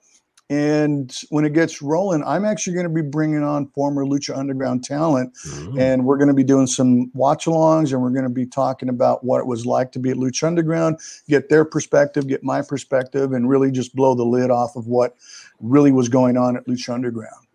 And 0.51 1.15
when 1.29 1.45
it 1.45 1.53
gets 1.53 1.83
rolling, 1.83 2.25
I'm 2.25 2.47
actually 2.47 2.73
going 2.73 2.89
to 2.89 2.93
be 2.93 3.03
bringing 3.03 3.43
on 3.43 3.67
former 3.69 4.07
Lucha 4.07 4.35
Underground 4.35 4.83
talent, 4.83 5.35
mm-hmm. 5.47 5.79
and 5.79 6.07
we're 6.07 6.17
going 6.17 6.29
to 6.29 6.35
be 6.35 6.45
doing 6.45 6.67
some 6.67 7.11
watch 7.13 7.45
alongs, 7.45 7.93
and 7.93 8.01
we're 8.01 8.11
going 8.11 8.23
to 8.23 8.31
be 8.31 8.47
talking 8.47 8.89
about 8.89 9.23
what 9.23 9.41
it 9.41 9.47
was 9.47 9.67
like 9.67 9.93
to 9.93 9.99
be 9.99 10.11
at 10.11 10.17
Lucha 10.17 10.45
Underground, 10.45 11.01
get 11.29 11.51
their 11.51 11.67
perspective, 11.67 12.27
get 12.27 12.43
my 12.43 12.63
perspective, 12.63 13.33
and 13.33 13.47
really 13.47 13.71
just 13.71 13.95
blow 13.95 14.15
the 14.15 14.25
lid 14.25 14.51
off 14.51 14.75
of 14.75 14.87
what 14.87 15.17
really 15.61 15.93
was 15.93 16.09
going 16.09 16.39
on 16.39 16.57
at 16.57 16.67
Lucha 16.67 16.95
Underground. 16.95 17.47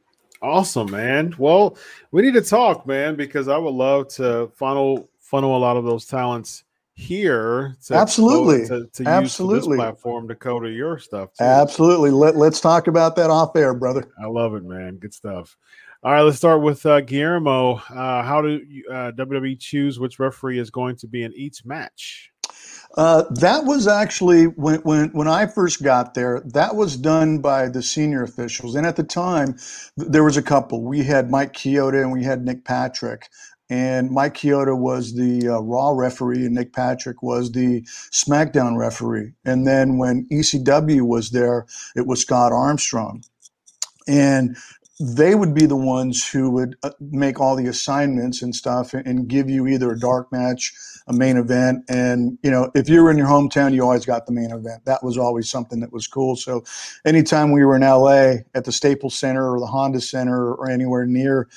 Awesome, 0.43 0.91
man. 0.91 1.33
Well, 1.39 1.77
we 2.11 2.21
need 2.21 2.35
to 2.35 2.41
talk, 2.41 2.85
man, 2.85 3.15
because 3.15 3.47
I 3.47 3.57
would 3.57 3.73
love 3.73 4.09
to 4.09 4.51
funnel 4.55 5.09
funnel 5.19 5.57
a 5.57 5.57
lot 5.57 5.77
of 5.77 5.83
those 5.83 6.05
talents 6.05 6.63
here 6.95 7.75
to 7.85 7.95
absolutely. 7.95 8.67
to, 8.67 8.87
to 8.93 9.09
absolutely 9.09 9.57
use 9.57 9.67
this 9.67 9.75
platform 9.75 10.27
to 10.27 10.35
cover 10.35 10.69
your 10.69 10.99
stuff 10.99 11.29
too. 11.33 11.43
absolutely. 11.43 12.11
Let, 12.11 12.35
let's 12.35 12.59
talk 12.59 12.87
about 12.87 13.15
that 13.15 13.29
off 13.29 13.55
air 13.55 13.73
brother. 13.73 14.07
I 14.21 14.27
love 14.27 14.53
it 14.53 14.63
man. 14.63 14.97
Good 14.97 15.13
stuff. 15.13 15.57
All 16.03 16.11
right 16.11 16.21
let's 16.21 16.37
start 16.37 16.61
with 16.61 16.85
uh, 16.85 17.01
guillermo. 17.01 17.75
Uh, 17.75 18.23
how 18.23 18.41
do 18.41 18.61
you, 18.67 18.83
uh, 18.89 19.11
wwe 19.13 19.59
choose 19.59 19.99
which 19.99 20.19
referee 20.19 20.59
is 20.59 20.69
going 20.69 20.95
to 20.97 21.07
be 21.07 21.23
in 21.23 21.33
each 21.33 21.65
match? 21.65 22.31
Uh, 22.95 23.23
that 23.31 23.65
was 23.65 23.87
actually 23.87 24.45
when, 24.45 24.79
when 24.81 25.09
when 25.13 25.27
I 25.27 25.47
first 25.47 25.81
got 25.81 26.13
there. 26.13 26.43
That 26.45 26.75
was 26.75 26.95
done 26.95 27.39
by 27.39 27.67
the 27.67 27.81
senior 27.81 28.21
officials, 28.21 28.75
and 28.75 28.85
at 28.85 28.97
the 28.97 29.03
time, 29.03 29.57
there 29.97 30.23
was 30.23 30.37
a 30.37 30.43
couple. 30.43 30.83
We 30.83 31.03
had 31.03 31.31
Mike 31.31 31.53
Chioda 31.53 32.01
and 32.03 32.11
we 32.11 32.23
had 32.23 32.45
Nick 32.45 32.65
Patrick, 32.65 33.29
and 33.69 34.11
Mike 34.11 34.35
Chioda 34.35 34.77
was 34.77 35.15
the 35.15 35.47
uh, 35.47 35.59
Raw 35.59 35.91
referee, 35.91 36.45
and 36.45 36.55
Nick 36.55 36.73
Patrick 36.73 37.23
was 37.23 37.51
the 37.51 37.81
SmackDown 38.11 38.77
referee. 38.77 39.33
And 39.45 39.65
then 39.65 39.97
when 39.97 40.27
ECW 40.31 41.01
was 41.01 41.31
there, 41.31 41.65
it 41.95 42.05
was 42.05 42.21
Scott 42.21 42.51
Armstrong, 42.51 43.23
and 44.07 44.57
they 44.99 45.33
would 45.33 45.53
be 45.53 45.65
the 45.65 45.75
ones 45.75 46.27
who 46.27 46.51
would 46.51 46.75
uh, 46.83 46.91
make 46.99 47.39
all 47.39 47.55
the 47.55 47.67
assignments 47.67 48.41
and 48.41 48.53
stuff, 48.55 48.93
and 48.93 49.27
give 49.27 49.49
you 49.49 49.65
either 49.67 49.91
a 49.91 49.99
dark 49.99 50.31
match, 50.31 50.73
a 51.07 51.13
main 51.13 51.37
event, 51.37 51.83
and 51.89 52.37
you 52.43 52.51
know 52.51 52.69
if 52.75 52.87
you 52.87 53.01
were 53.01 53.11
in 53.11 53.17
your 53.17 53.27
hometown, 53.27 53.73
you 53.73 53.81
always 53.81 54.05
got 54.05 54.25
the 54.25 54.31
main 54.31 54.51
event. 54.51 54.85
That 54.85 55.03
was 55.03 55.17
always 55.17 55.49
something 55.49 55.79
that 55.79 55.91
was 55.91 56.05
cool. 56.05 56.35
So, 56.35 56.63
anytime 57.05 57.51
we 57.51 57.65
were 57.65 57.75
in 57.75 57.81
LA 57.81 58.43
at 58.53 58.65
the 58.65 58.71
Staples 58.71 59.15
Center 59.15 59.51
or 59.51 59.59
the 59.59 59.67
Honda 59.67 59.99
Center 59.99 60.53
or 60.53 60.69
anywhere 60.69 61.05
near 61.05 61.49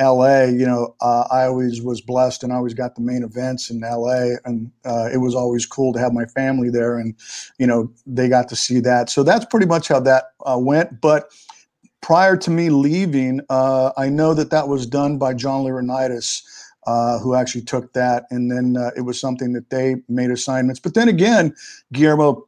LA, 0.00 0.44
you 0.44 0.66
know, 0.66 0.94
uh, 1.00 1.24
I 1.30 1.44
always 1.44 1.80
was 1.80 2.00
blessed 2.00 2.42
and 2.42 2.52
I 2.52 2.56
always 2.56 2.74
got 2.74 2.96
the 2.96 3.00
main 3.00 3.22
events 3.22 3.70
in 3.70 3.80
LA. 3.80 4.36
And 4.44 4.70
uh, 4.84 5.08
it 5.12 5.18
was 5.18 5.34
always 5.34 5.66
cool 5.66 5.92
to 5.92 5.98
have 6.00 6.12
my 6.12 6.24
family 6.26 6.70
there 6.70 6.98
and, 6.98 7.14
you 7.58 7.66
know, 7.66 7.92
they 8.06 8.28
got 8.28 8.48
to 8.48 8.56
see 8.56 8.80
that. 8.80 9.08
So 9.08 9.22
that's 9.22 9.44
pretty 9.44 9.66
much 9.66 9.88
how 9.88 10.00
that 10.00 10.24
uh, 10.44 10.58
went. 10.58 11.00
But 11.00 11.30
prior 12.02 12.36
to 12.38 12.50
me 12.50 12.70
leaving, 12.70 13.40
uh, 13.48 13.92
I 13.96 14.08
know 14.08 14.34
that 14.34 14.50
that 14.50 14.68
was 14.68 14.86
done 14.86 15.18
by 15.18 15.34
John 15.34 15.64
Laurinaitis. 15.64 16.42
Uh, 16.86 17.18
who 17.20 17.34
actually 17.34 17.62
took 17.62 17.94
that, 17.94 18.24
and 18.30 18.50
then 18.50 18.76
uh, 18.76 18.90
it 18.94 19.00
was 19.00 19.18
something 19.18 19.54
that 19.54 19.70
they 19.70 19.96
made 20.06 20.30
assignments. 20.30 20.78
But 20.78 20.92
then 20.92 21.08
again, 21.08 21.54
Guillermo, 21.94 22.46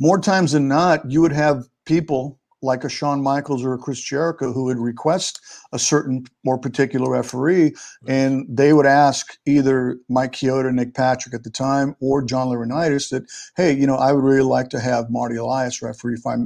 more 0.00 0.18
times 0.20 0.50
than 0.50 0.66
not, 0.66 1.08
you 1.08 1.20
would 1.20 1.30
have 1.30 1.68
people 1.86 2.37
like 2.62 2.84
a 2.84 2.88
Shawn 2.88 3.22
Michaels 3.22 3.64
or 3.64 3.74
a 3.74 3.78
Chris 3.78 4.00
Jericho 4.00 4.52
who 4.52 4.64
would 4.64 4.78
request 4.78 5.40
a 5.72 5.78
certain 5.78 6.26
more 6.44 6.58
particular 6.58 7.10
referee, 7.10 7.74
and 8.06 8.46
they 8.48 8.72
would 8.72 8.86
ask 8.86 9.38
either 9.46 9.98
Mike 10.08 10.32
Chioda, 10.32 10.72
Nick 10.72 10.94
Patrick 10.94 11.34
at 11.34 11.44
the 11.44 11.50
time, 11.50 11.94
or 12.00 12.22
John 12.22 12.48
Laurinaitis 12.48 13.10
that, 13.10 13.24
hey, 13.56 13.72
you 13.72 13.86
know, 13.86 13.96
I 13.96 14.12
would 14.12 14.24
really 14.24 14.42
like 14.42 14.70
to 14.70 14.80
have 14.80 15.10
Marty 15.10 15.36
Elias 15.36 15.82
referee 15.82 16.16
for 16.16 16.38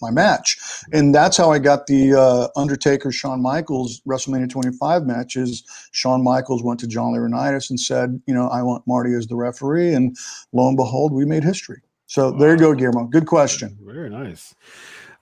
my 0.00 0.10
match, 0.10 0.58
and 0.92 1.14
that's 1.14 1.36
how 1.36 1.50
I 1.50 1.58
got 1.58 1.86
the 1.86 2.14
uh, 2.14 2.48
Undertaker 2.56 3.10
Shawn 3.10 3.40
Michaels 3.40 4.00
WrestleMania 4.06 4.50
25 4.50 5.04
matches. 5.04 5.64
Shawn 5.92 6.22
Michaels 6.22 6.62
went 6.62 6.80
to 6.80 6.86
John 6.86 7.12
Laurinaitis 7.12 7.70
and 7.70 7.80
said, 7.80 8.20
you 8.26 8.34
know, 8.34 8.48
I 8.48 8.62
want 8.62 8.86
Marty 8.86 9.14
as 9.14 9.26
the 9.26 9.36
referee, 9.36 9.94
and 9.94 10.16
lo 10.52 10.68
and 10.68 10.76
behold, 10.76 11.12
we 11.12 11.24
made 11.24 11.44
history. 11.44 11.80
So 12.06 12.30
wow. 12.30 12.38
there 12.38 12.52
you 12.52 12.58
go, 12.58 12.74
Guillermo. 12.74 13.06
Good 13.06 13.26
question. 13.26 13.78
Very 13.82 14.10
nice. 14.10 14.54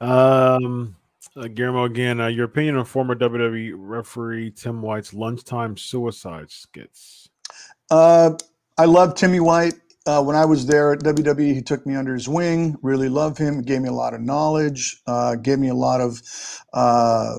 Um, 0.03 0.97
uh, 1.37 1.47
Guillermo, 1.47 1.85
again, 1.85 2.21
uh, 2.21 2.27
your 2.27 2.47
opinion 2.47 2.77
on 2.77 2.85
former 2.85 3.15
WWE 3.15 3.73
referee 3.77 4.51
Tim 4.51 4.83
White's 4.83 5.15
lunchtime 5.15 5.77
suicide 5.77 6.51
skits? 6.51 7.29
Uh, 7.89 8.33
I 8.77 8.87
love 8.87 9.15
Timmy 9.15 9.39
White. 9.39 9.75
Uh, 10.05 10.21
when 10.21 10.35
I 10.35 10.45
was 10.45 10.67
there 10.67 10.93
at 10.93 10.99
WWE, 11.01 11.55
he 11.55 11.63
took 11.63 11.87
me 11.87 11.95
under 11.95 12.13
his 12.13 12.29
wing. 12.29 12.77
Really 12.83 13.09
love 13.09 13.39
him. 13.39 13.63
Gave 13.63 13.81
me 13.83 13.89
a 13.89 13.93
lot 13.93 14.15
of 14.15 14.21
knowledge. 14.21 15.01
Uh, 15.07 15.37
gave 15.37 15.61
me 15.61 15.69
a 15.69 15.75
lot 15.75 16.01
of 16.01 16.21
uh, 16.73 17.37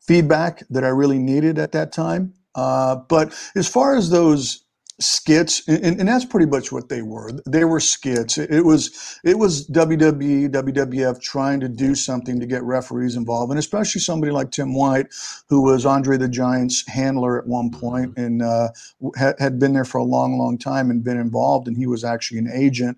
feedback 0.00 0.62
that 0.70 0.84
I 0.84 0.88
really 0.88 1.18
needed 1.18 1.58
at 1.58 1.72
that 1.72 1.92
time. 1.92 2.32
Uh, 2.54 2.96
but 2.96 3.34
as 3.54 3.68
far 3.68 3.94
as 3.94 4.08
those 4.08 4.63
skits 5.00 5.66
and, 5.66 5.98
and, 5.98 6.08
that's 6.08 6.24
pretty 6.24 6.46
much 6.46 6.70
what 6.70 6.88
they 6.88 7.02
were. 7.02 7.30
They 7.46 7.64
were 7.64 7.80
skits. 7.80 8.38
It 8.38 8.64
was 8.64 9.18
it 9.24 9.36
was 9.36 9.68
wwe 9.68 10.48
wwf 10.48 11.20
trying 11.20 11.58
to 11.60 11.68
do 11.68 11.96
something 11.96 12.38
to 12.38 12.46
get 12.46 12.62
referees 12.62 13.16
involved 13.16 13.50
and 13.50 13.58
especially 13.58 14.00
somebody 14.00 14.30
like 14.30 14.52
tim 14.52 14.72
white 14.72 15.06
who 15.48 15.62
was 15.62 15.84
andre 15.84 16.16
the 16.16 16.28
giant's 16.28 16.86
handler 16.86 17.40
at 17.40 17.46
one 17.46 17.70
point 17.70 18.16
and 18.16 18.42
uh, 18.42 18.68
had, 19.16 19.34
had 19.40 19.58
been 19.58 19.72
there 19.72 19.84
for 19.84 19.98
a 19.98 20.04
long 20.04 20.38
long 20.38 20.56
time 20.56 20.90
and 20.90 21.02
been 21.02 21.18
involved 21.18 21.66
and 21.66 21.76
he 21.76 21.86
was 21.86 22.04
actually 22.04 22.38
an 22.38 22.50
agent 22.52 22.96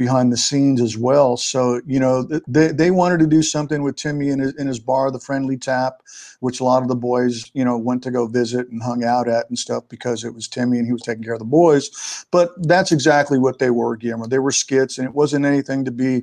behind 0.00 0.32
the 0.32 0.36
scenes 0.38 0.80
as 0.80 0.96
well. 0.96 1.36
So, 1.36 1.82
you 1.86 2.00
know, 2.00 2.22
they, 2.48 2.68
they 2.68 2.90
wanted 2.90 3.20
to 3.20 3.26
do 3.26 3.42
something 3.42 3.82
with 3.82 3.96
Timmy 3.96 4.30
in 4.30 4.38
his, 4.38 4.54
in 4.54 4.66
his 4.66 4.80
bar, 4.80 5.10
the 5.10 5.20
Friendly 5.20 5.58
Tap, 5.58 6.00
which 6.40 6.58
a 6.58 6.64
lot 6.64 6.80
of 6.80 6.88
the 6.88 6.96
boys, 6.96 7.50
you 7.52 7.66
know, 7.66 7.76
went 7.76 8.02
to 8.04 8.10
go 8.10 8.26
visit 8.26 8.70
and 8.70 8.82
hung 8.82 9.04
out 9.04 9.28
at 9.28 9.46
and 9.50 9.58
stuff 9.58 9.84
because 9.90 10.24
it 10.24 10.34
was 10.34 10.48
Timmy 10.48 10.78
and 10.78 10.86
he 10.86 10.92
was 10.94 11.02
taking 11.02 11.22
care 11.22 11.34
of 11.34 11.38
the 11.38 11.44
boys. 11.44 12.24
But 12.30 12.52
that's 12.66 12.92
exactly 12.92 13.38
what 13.38 13.58
they 13.58 13.68
were, 13.68 13.94
Guillermo. 13.94 14.26
They 14.26 14.38
were 14.38 14.52
skits 14.52 14.96
and 14.96 15.06
it 15.06 15.14
wasn't 15.14 15.44
anything 15.44 15.84
to 15.84 15.90
be 15.90 16.22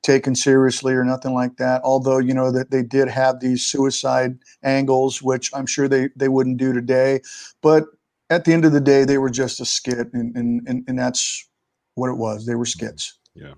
taken 0.00 0.34
seriously 0.34 0.94
or 0.94 1.04
nothing 1.04 1.34
like 1.34 1.58
that. 1.58 1.82
Although, 1.84 2.20
you 2.20 2.32
know, 2.32 2.50
that 2.50 2.70
they 2.70 2.82
did 2.82 3.08
have 3.08 3.40
these 3.40 3.62
suicide 3.62 4.38
angles, 4.62 5.20
which 5.20 5.50
I'm 5.52 5.66
sure 5.66 5.86
they, 5.86 6.08
they 6.16 6.28
wouldn't 6.28 6.56
do 6.56 6.72
today. 6.72 7.20
But 7.60 7.84
at 8.30 8.46
the 8.46 8.54
end 8.54 8.64
of 8.64 8.72
the 8.72 8.80
day, 8.80 9.04
they 9.04 9.18
were 9.18 9.28
just 9.28 9.60
a 9.60 9.66
skit 9.66 10.14
and, 10.14 10.34
and, 10.34 10.66
and, 10.66 10.84
and 10.88 10.98
that's 10.98 11.46
what 11.94 12.08
it 12.08 12.16
was. 12.16 12.46
They 12.46 12.54
were 12.54 12.64
skits. 12.64 13.17
Yeah. 13.38 13.54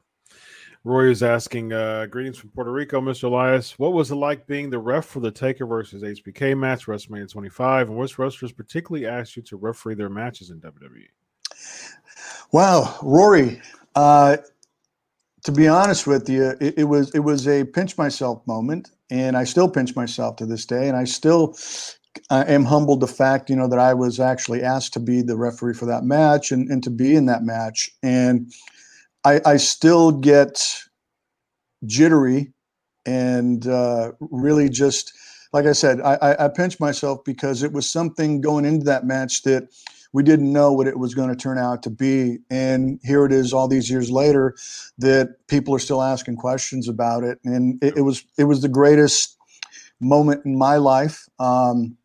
Roy 0.82 1.10
is 1.10 1.22
asking, 1.22 1.72
uh, 1.72 2.06
greetings 2.06 2.38
from 2.38 2.50
Puerto 2.50 2.72
Rico, 2.72 3.00
Mr. 3.00 3.24
Elias. 3.24 3.78
What 3.78 3.92
was 3.92 4.10
it 4.10 4.14
like 4.14 4.46
being 4.46 4.70
the 4.70 4.78
ref 4.78 5.04
for 5.04 5.20
the 5.20 5.30
Taker 5.30 5.66
versus 5.66 6.02
HBK 6.02 6.56
match, 6.56 6.86
WrestleMania 6.86 7.30
25? 7.30 7.88
And 7.88 7.98
which 7.98 8.18
wrestlers 8.18 8.52
particularly 8.52 9.06
asked 9.06 9.36
you 9.36 9.42
to 9.42 9.56
referee 9.56 9.94
their 9.94 10.08
matches 10.08 10.50
in 10.50 10.60
WWE? 10.60 11.08
Wow, 12.52 12.98
Rory. 13.02 13.60
Uh, 13.94 14.38
to 15.44 15.52
be 15.52 15.68
honest 15.68 16.06
with 16.06 16.28
you, 16.28 16.54
it, 16.60 16.78
it, 16.78 16.84
was 16.84 17.14
it 17.14 17.20
was 17.20 17.46
a 17.46 17.64
pinch 17.64 17.96
myself 17.98 18.46
moment, 18.46 18.90
and 19.10 19.36
I 19.36 19.44
still 19.44 19.68
pinch 19.68 19.94
myself 19.96 20.36
to 20.36 20.46
this 20.46 20.64
day, 20.64 20.88
and 20.88 20.96
I 20.96 21.04
still 21.04 21.56
I 22.30 22.44
am 22.44 22.64
humbled 22.64 23.00
the 23.00 23.06
fact 23.06 23.50
you 23.50 23.56
know 23.56 23.68
that 23.68 23.78
I 23.78 23.94
was 23.94 24.18
actually 24.18 24.62
asked 24.62 24.92
to 24.94 25.00
be 25.00 25.22
the 25.22 25.36
referee 25.36 25.74
for 25.74 25.86
that 25.86 26.04
match 26.04 26.52
and, 26.52 26.68
and 26.70 26.82
to 26.84 26.90
be 26.90 27.14
in 27.14 27.26
that 27.26 27.42
match, 27.42 27.90
and 28.02 28.52
I, 29.24 29.40
I 29.44 29.56
still 29.56 30.12
get 30.12 30.62
jittery 31.86 32.52
and 33.06 33.66
uh, 33.66 34.12
really 34.20 34.68
just 34.68 35.12
like 35.52 35.66
I 35.66 35.72
said, 35.72 36.00
I, 36.00 36.14
I, 36.14 36.44
I 36.44 36.48
pinched 36.48 36.80
myself 36.80 37.24
because 37.24 37.62
it 37.62 37.72
was 37.72 37.90
something 37.90 38.40
going 38.40 38.64
into 38.64 38.84
that 38.84 39.04
match 39.04 39.42
that 39.42 39.68
we 40.12 40.22
didn't 40.22 40.52
know 40.52 40.72
what 40.72 40.86
it 40.86 40.98
was 40.98 41.14
going 41.14 41.28
to 41.28 41.36
turn 41.36 41.58
out 41.58 41.82
to 41.84 41.90
be. 41.90 42.38
And 42.50 43.00
here 43.02 43.24
it 43.24 43.32
is 43.32 43.52
all 43.52 43.68
these 43.68 43.90
years 43.90 44.10
later 44.10 44.54
that 44.98 45.36
people 45.48 45.74
are 45.74 45.80
still 45.80 46.02
asking 46.02 46.36
questions 46.36 46.88
about 46.88 47.24
it. 47.24 47.38
And 47.44 47.82
it, 47.82 47.98
it 47.98 48.02
was 48.02 48.24
it 48.38 48.44
was 48.44 48.62
the 48.62 48.68
greatest 48.68 49.36
moment 50.00 50.44
in 50.44 50.56
my 50.56 50.76
life. 50.76 51.28
Um, 51.38 51.96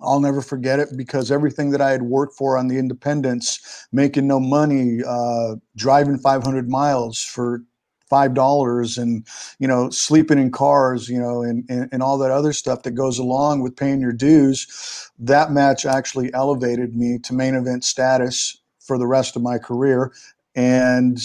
I'll 0.00 0.20
never 0.20 0.40
forget 0.40 0.78
it 0.78 0.88
because 0.96 1.30
everything 1.30 1.70
that 1.70 1.80
I 1.80 1.90
had 1.90 2.02
worked 2.02 2.36
for 2.36 2.56
on 2.56 2.68
the 2.68 2.78
independents, 2.78 3.86
making 3.92 4.26
no 4.26 4.38
money, 4.38 5.00
uh, 5.06 5.56
driving 5.76 6.18
500 6.18 6.68
miles 6.68 7.22
for 7.22 7.62
five 8.08 8.32
dollars 8.32 8.96
and 8.96 9.26
you 9.58 9.68
know 9.68 9.90
sleeping 9.90 10.38
in 10.38 10.50
cars 10.50 11.10
you 11.10 11.20
know 11.20 11.42
and, 11.42 11.62
and, 11.68 11.90
and 11.92 12.02
all 12.02 12.16
that 12.16 12.30
other 12.30 12.54
stuff 12.54 12.82
that 12.82 12.92
goes 12.92 13.18
along 13.18 13.60
with 13.60 13.76
paying 13.76 14.00
your 14.00 14.14
dues 14.14 15.10
that 15.18 15.52
match 15.52 15.84
actually 15.84 16.32
elevated 16.32 16.96
me 16.96 17.18
to 17.18 17.34
main 17.34 17.54
event 17.54 17.84
status 17.84 18.62
for 18.88 18.98
the 18.98 19.06
rest 19.06 19.36
of 19.36 19.42
my 19.42 19.58
career. 19.58 20.12
And 20.56 21.18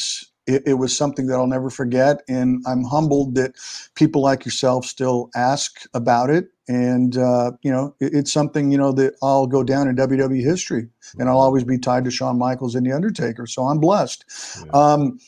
it, 0.48 0.64
it, 0.66 0.74
was 0.74 0.96
something 0.96 1.28
that 1.28 1.36
I'll 1.36 1.48
never 1.48 1.70
forget. 1.70 2.22
And 2.28 2.64
I'm 2.68 2.84
humbled 2.84 3.36
that 3.36 3.56
people 3.96 4.22
like 4.22 4.46
yourself 4.46 4.86
still 4.86 5.30
ask 5.36 5.82
about 5.94 6.30
it. 6.30 6.48
And, 6.68 7.18
uh, 7.18 7.52
you 7.62 7.72
know, 7.72 7.96
it, 8.00 8.14
it's 8.14 8.34
something, 8.34 8.72
you 8.72 8.78
know, 8.78 8.92
that 8.94 9.16
I'll 9.22 9.48
go 9.48 9.64
down 9.64 9.88
in 9.88 9.96
WWE 9.96 10.44
history 10.44 10.88
and 11.18 11.30
I'll 11.30 11.40
always 11.40 11.64
be 11.64 11.78
tied 11.78 12.06
to 12.06 12.12
Shawn 12.12 12.38
Michaels 12.38 12.76
and 12.76 12.86
The 12.86 12.92
Undertaker. 12.92 13.48
So 13.48 13.64
I'm 13.64 13.80
blessed. 13.80 14.26
Yeah. 14.66 14.72
Um, 14.74 15.20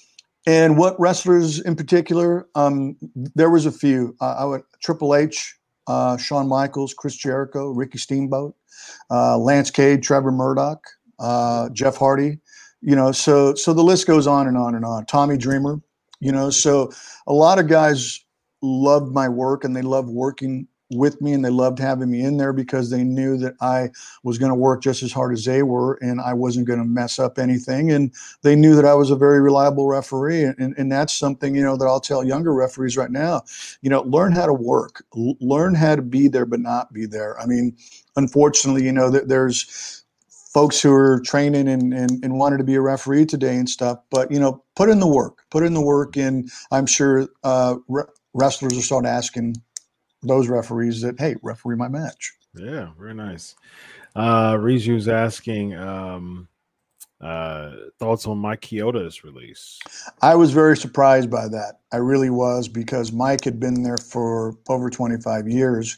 and 0.47 0.77
what 0.77 0.99
wrestlers 0.99 1.59
in 1.59 1.75
particular? 1.75 2.47
Um, 2.55 2.97
there 3.15 3.49
was 3.49 3.65
a 3.65 3.71
few. 3.71 4.15
Uh, 4.21 4.35
I 4.39 4.45
would 4.45 4.61
Triple 4.81 5.15
H, 5.15 5.57
uh, 5.87 6.17
Shawn 6.17 6.47
Michaels, 6.47 6.93
Chris 6.93 7.15
Jericho, 7.15 7.69
Ricky 7.69 7.97
Steamboat, 7.97 8.55
uh, 9.09 9.37
Lance 9.37 9.71
Cade, 9.71 10.03
Trevor 10.03 10.31
Murdoch, 10.31 10.83
uh, 11.19 11.69
Jeff 11.69 11.97
Hardy 11.97 12.39
you 12.85 12.95
know 12.95 13.11
so 13.11 13.53
so 13.55 13.73
the 13.73 13.83
list 13.83 14.07
goes 14.07 14.27
on 14.27 14.47
and 14.47 14.57
on 14.57 14.75
and 14.75 14.85
on 14.85 15.05
tommy 15.05 15.37
dreamer 15.37 15.81
you 16.19 16.31
know 16.31 16.49
so 16.49 16.91
a 17.27 17.33
lot 17.33 17.59
of 17.59 17.67
guys 17.67 18.23
loved 18.61 19.11
my 19.11 19.27
work 19.27 19.63
and 19.63 19.75
they 19.75 19.81
loved 19.81 20.09
working 20.09 20.67
with 20.91 21.19
me 21.19 21.33
and 21.33 21.43
they 21.43 21.49
loved 21.49 21.79
having 21.79 22.11
me 22.11 22.21
in 22.21 22.37
there 22.37 22.53
because 22.53 22.89
they 22.91 23.03
knew 23.03 23.37
that 23.37 23.55
I 23.59 23.89
was 24.23 24.37
going 24.37 24.51
to 24.51 24.55
work 24.55 24.83
just 24.83 25.01
as 25.01 25.11
hard 25.11 25.33
as 25.33 25.43
they 25.43 25.63
were 25.63 25.97
and 26.01 26.21
I 26.21 26.33
wasn't 26.33 26.67
going 26.67 26.79
to 26.79 26.85
mess 26.85 27.17
up 27.17 27.39
anything. 27.39 27.91
And 27.91 28.13
they 28.43 28.55
knew 28.55 28.75
that 28.75 28.85
I 28.85 28.93
was 28.93 29.09
a 29.09 29.15
very 29.15 29.41
reliable 29.41 29.87
referee. 29.87 30.43
And, 30.43 30.75
and 30.77 30.91
that's 30.91 31.13
something, 31.13 31.55
you 31.55 31.63
know, 31.63 31.75
that 31.75 31.85
I'll 31.85 31.99
tell 31.99 32.23
younger 32.23 32.53
referees 32.53 32.97
right 32.97 33.09
now, 33.09 33.43
you 33.81 33.89
know, 33.89 34.01
learn 34.03 34.31
how 34.31 34.45
to 34.45 34.53
work, 34.53 35.03
L- 35.17 35.37
learn 35.41 35.73
how 35.73 35.95
to 35.95 36.03
be 36.03 36.27
there, 36.27 36.45
but 36.45 36.59
not 36.59 36.93
be 36.93 37.07
there. 37.07 37.39
I 37.39 37.47
mean, 37.47 37.75
unfortunately, 38.15 38.83
you 38.83 38.91
know, 38.91 39.09
that 39.09 39.27
there's, 39.27 40.04
folks 40.55 40.81
who 40.81 40.93
are 40.93 41.19
training 41.19 41.67
and, 41.67 41.93
and, 41.93 42.23
and 42.23 42.39
wanted 42.39 42.57
to 42.57 42.63
be 42.63 42.75
a 42.75 42.81
referee 42.81 43.25
today 43.25 43.57
and 43.57 43.67
stuff. 43.67 43.99
But 44.09 44.31
you 44.31 44.39
know, 44.39 44.63
put 44.77 44.87
in 44.87 45.01
the 45.01 45.07
work, 45.07 45.39
put 45.51 45.63
in 45.63 45.73
the 45.73 45.81
work, 45.81 46.15
and 46.15 46.49
I'm 46.71 46.85
sure 46.85 47.27
uh, 47.43 47.75
re- 47.89 48.05
wrestlers 48.33 48.73
will 48.73 48.81
start 48.81 49.05
asking 49.05 49.57
those 50.23 50.47
referees 50.47 51.01
that, 51.01 51.19
hey, 51.19 51.35
referee 51.43 51.75
my 51.75 51.89
match. 51.89 52.31
Yeah, 52.55 52.91
very 52.97 53.13
nice. 53.13 53.53
Uh, 54.15 54.53
Rizu's 54.53 55.09
asking 55.09 55.75
um, 55.75 56.47
uh, 57.19 57.71
thoughts 57.99 58.25
on 58.25 58.37
Mike 58.37 58.61
Chioda's 58.61 59.25
release. 59.25 59.77
I 60.21 60.35
was 60.35 60.53
very 60.53 60.77
surprised 60.77 61.29
by 61.29 61.49
that. 61.49 61.79
I 61.91 61.97
really 61.97 62.29
was 62.29 62.69
because 62.69 63.11
Mike 63.11 63.43
had 63.43 63.59
been 63.59 63.83
there 63.83 63.97
for 63.97 64.55
over 64.69 64.89
25 64.89 65.49
years. 65.49 65.97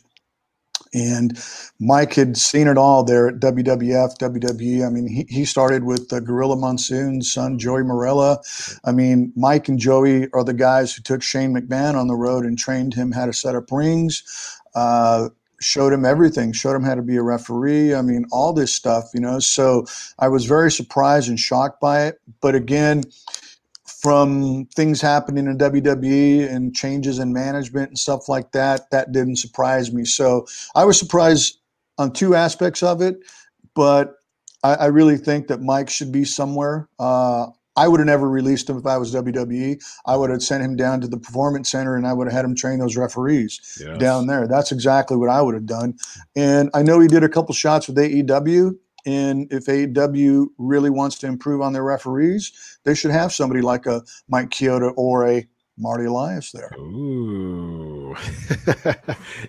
And 0.94 1.38
Mike 1.80 2.14
had 2.14 2.38
seen 2.38 2.68
it 2.68 2.78
all 2.78 3.04
there 3.04 3.28
at 3.28 3.40
WWF, 3.40 4.18
WWE. 4.18 4.86
I 4.86 4.90
mean, 4.90 5.08
he, 5.08 5.26
he 5.30 5.46
started 5.46 5.84
with 5.84 6.12
uh, 6.12 6.20
Gorilla 6.20 6.56
Monsoon's 6.56 7.32
son, 7.32 7.60
Joey 7.60 7.84
Marella. 7.84 8.38
I 8.86 8.92
mean, 8.92 9.34
Mike 9.36 9.68
and 9.68 9.80
Joey 9.80 10.28
are 10.34 10.44
the 10.44 10.54
guys 10.54 10.94
who 10.94 11.02
took 11.02 11.22
Shane 11.22 11.54
McMahon 11.54 11.96
on 11.96 12.08
the 12.08 12.16
road 12.16 12.46
and 12.46 12.58
trained 12.58 12.94
him 12.94 13.12
how 13.12 13.26
to 13.26 13.34
set 13.34 13.56
up 13.56 13.72
rings, 13.72 14.24
uh, 14.76 15.30
showed 15.60 15.94
him 15.94 16.06
everything, 16.06 16.54
showed 16.54 16.76
him 16.76 16.84
how 16.84 16.96
to 16.96 17.02
be 17.02 17.18
a 17.18 17.24
referee. 17.24 17.94
I 17.94 18.02
mean, 18.02 18.26
all 18.32 18.54
this 18.54 18.74
stuff, 18.74 19.10
you 19.14 19.20
know. 19.20 19.40
So 19.40 19.86
I 20.20 20.28
was 20.28 20.46
very 20.46 20.72
surprised 20.72 21.30
and 21.30 21.40
shocked 21.40 21.82
by 21.82 22.06
it. 22.06 22.22
But 22.42 22.56
again, 22.56 23.04
from 24.08 24.66
things 24.74 25.02
happening 25.02 25.48
in 25.48 25.58
WWE 25.58 26.50
and 26.50 26.74
changes 26.74 27.20
in 27.20 27.34
management 27.34 27.90
and 27.90 28.00
stuff 28.00 28.30
like 28.30 28.54
that, 28.54 28.90
that 28.90 29.12
didn't 29.12 29.36
surprise 29.36 29.92
me. 29.92 30.06
So 30.06 30.48
I 30.76 30.86
was 30.86 30.98
surprised 30.98 31.60
on 31.98 32.14
two 32.14 32.34
aspects 32.34 32.82
of 32.82 33.02
it, 33.02 33.18
but 33.76 34.16
I, 34.64 34.76
I 34.76 34.86
really 34.86 35.18
think 35.18 35.48
that 35.48 35.62
Mike 35.62 35.90
should 35.90 36.14
be 36.14 36.24
somewhere. 36.24 36.88
Uh, 36.98 37.48
I 37.76 37.90
would 37.90 38.00
have 38.00 38.08
never 38.08 38.30
released 38.30 38.70
him 38.70 38.78
if 38.78 38.86
I 38.86 38.96
was 38.96 39.14
WWE. 39.14 39.84
I 40.06 40.16
would 40.16 40.30
have 40.30 40.42
sent 40.42 40.64
him 40.64 40.78
down 40.78 41.02
to 41.02 41.10
the 41.10 41.18
performance 41.18 41.70
center 41.70 41.98
and 41.98 42.08
I 42.08 42.14
would 42.14 42.28
have 42.28 42.34
had 42.34 42.46
him 42.46 42.56
train 42.56 42.80
those 42.80 42.96
referees 42.96 43.78
yes. 43.78 43.98
down 43.98 44.28
there. 44.28 44.48
That's 44.48 44.72
exactly 44.72 45.18
what 45.18 45.30
I 45.30 45.42
would 45.42 45.54
have 45.54 45.66
done. 45.66 45.98
And 46.34 46.70
I 46.74 46.82
know 46.82 47.02
he 47.02 47.10
did 47.10 47.26
a 47.26 47.30
couple 47.30 47.54
shots 47.54 47.90
with 47.90 47.98
AEW 47.98 48.78
and 49.08 49.48
if 49.54 49.68
AEW 49.68 50.48
really 50.58 50.90
wants 50.90 51.18
to 51.20 51.28
improve 51.28 51.62
on 51.62 51.72
their 51.72 51.86
referees, 51.86 52.78
they 52.84 52.94
should 52.94 53.12
have 53.12 53.32
somebody 53.32 53.62
like 53.62 53.86
a 53.86 54.04
Mike 54.28 54.50
Chioda 54.50 54.92
or 54.98 55.26
a 55.26 55.48
Marty 55.78 56.06
Elias 56.06 56.52
there. 56.52 56.70
Ooh. 56.78 58.14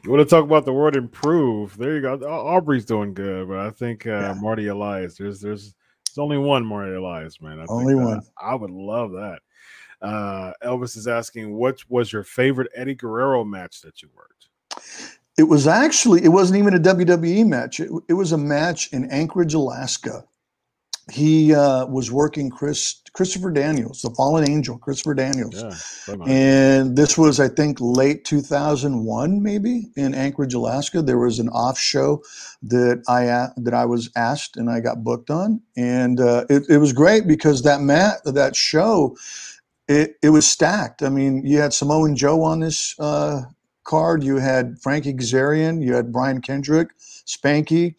you 0.04 0.10
want 0.10 0.20
to 0.20 0.24
talk 0.26 0.44
about 0.44 0.64
the 0.64 0.72
word 0.72 0.94
improve? 0.94 1.76
There 1.76 1.96
you 1.96 2.02
go. 2.02 2.14
Aubrey's 2.14 2.84
doing 2.84 3.14
good, 3.14 3.48
but 3.48 3.58
I 3.58 3.70
think 3.70 4.06
uh, 4.06 4.10
yeah. 4.10 4.34
Marty 4.40 4.68
Elias, 4.68 5.16
there's 5.16 5.40
there's 5.40 5.74
there's 6.06 6.18
only 6.18 6.38
one 6.38 6.64
Marty 6.64 6.94
Elias, 6.94 7.40
man. 7.40 7.58
I 7.58 7.64
only 7.68 7.96
one. 7.96 8.22
I 8.40 8.54
would 8.54 8.70
love 8.70 9.10
that. 9.12 9.40
Uh, 10.00 10.52
Elvis 10.62 10.96
is 10.96 11.08
asking, 11.08 11.52
what 11.52 11.80
was 11.88 12.12
your 12.12 12.22
favorite 12.22 12.70
Eddie 12.76 12.94
Guerrero 12.94 13.42
match 13.42 13.80
that 13.80 14.02
you 14.02 14.08
worked? 14.14 14.48
It 15.38 15.44
was 15.44 15.68
actually, 15.68 16.24
it 16.24 16.30
wasn't 16.30 16.58
even 16.58 16.74
a 16.74 16.80
WWE 16.80 17.46
match. 17.46 17.78
It, 17.78 17.90
it 18.08 18.14
was 18.14 18.32
a 18.32 18.38
match 18.38 18.92
in 18.92 19.08
Anchorage, 19.10 19.54
Alaska. 19.54 20.24
He 21.10 21.54
uh, 21.54 21.86
was 21.86 22.12
working 22.12 22.50
Chris 22.50 23.00
Christopher 23.14 23.50
Daniels, 23.50 24.02
the 24.02 24.10
Fallen 24.10 24.48
Angel, 24.48 24.76
Christopher 24.76 25.14
Daniels, 25.14 25.62
yeah, 26.08 26.16
and 26.26 26.96
this 26.96 27.16
was, 27.16 27.40
I 27.40 27.48
think, 27.48 27.78
late 27.80 28.24
2001, 28.26 29.42
maybe 29.42 29.86
in 29.96 30.14
Anchorage, 30.14 30.52
Alaska. 30.52 31.00
There 31.00 31.18
was 31.18 31.38
an 31.38 31.48
off 31.48 31.78
show 31.78 32.22
that 32.62 33.02
I 33.08 33.48
that 33.56 33.72
I 33.72 33.86
was 33.86 34.10
asked 34.16 34.58
and 34.58 34.68
I 34.70 34.80
got 34.80 35.02
booked 35.02 35.30
on, 35.30 35.62
and 35.76 36.20
uh, 36.20 36.44
it, 36.50 36.64
it 36.68 36.78
was 36.78 36.92
great 36.92 37.26
because 37.26 37.62
that 37.62 37.80
mat 37.80 38.18
that 38.24 38.54
show, 38.54 39.16
it, 39.88 40.16
it 40.22 40.28
was 40.28 40.46
stacked. 40.46 41.02
I 41.02 41.08
mean, 41.08 41.44
you 41.46 41.58
had 41.58 41.72
Samoan 41.72 42.16
Joe 42.16 42.42
on 42.42 42.60
this 42.60 42.94
uh, 42.98 43.42
card, 43.88 44.22
you 44.22 44.36
had 44.36 44.78
Frankie 44.80 45.14
Kazarian, 45.14 45.82
you 45.82 45.94
had 45.94 46.12
Brian 46.12 46.42
Kendrick, 46.42 46.90
Spanky, 46.98 47.94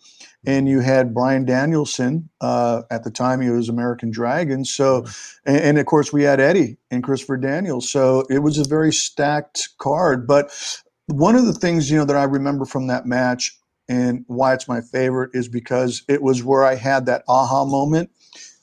and 0.46 0.70
you 0.70 0.80
had 0.82 1.14
Bryan 1.16 1.46
Danielson. 1.46 2.30
Uh, 2.40 2.84
at 2.92 3.04
the 3.04 3.12
time, 3.12 3.42
he 3.42 3.50
was 3.50 3.70
American 3.70 4.12
Dragon. 4.12 4.64
So, 4.64 5.06
and, 5.46 5.58
and, 5.58 5.80
of 5.80 5.88
course, 5.88 6.14
we 6.14 6.24
had 6.24 6.40
Eddie 6.40 6.78
and 6.92 7.04
Christopher 7.04 7.38
Daniels. 7.38 7.90
So 7.90 8.24
it 8.30 8.40
was 8.40 8.58
a 8.60 8.64
very 8.64 8.94
stacked 8.94 9.70
card. 9.80 10.28
But 10.28 10.52
one 11.08 11.36
of 11.36 11.48
the 11.48 11.54
things 11.54 11.90
you 11.90 11.98
know 11.98 12.06
that 12.06 12.16
I 12.16 12.24
remember 12.24 12.66
from 12.66 12.88
that 12.88 13.08
match 13.08 13.58
and 13.90 14.24
why 14.28 14.54
it's 14.54 14.68
my 14.68 14.82
favorite 14.82 15.32
is 15.34 15.50
because 15.50 16.04
it 16.08 16.22
was 16.22 16.44
where 16.44 16.64
I 16.64 16.76
had 16.76 17.08
that 17.08 17.24
aha 17.28 17.66
moment. 17.66 18.12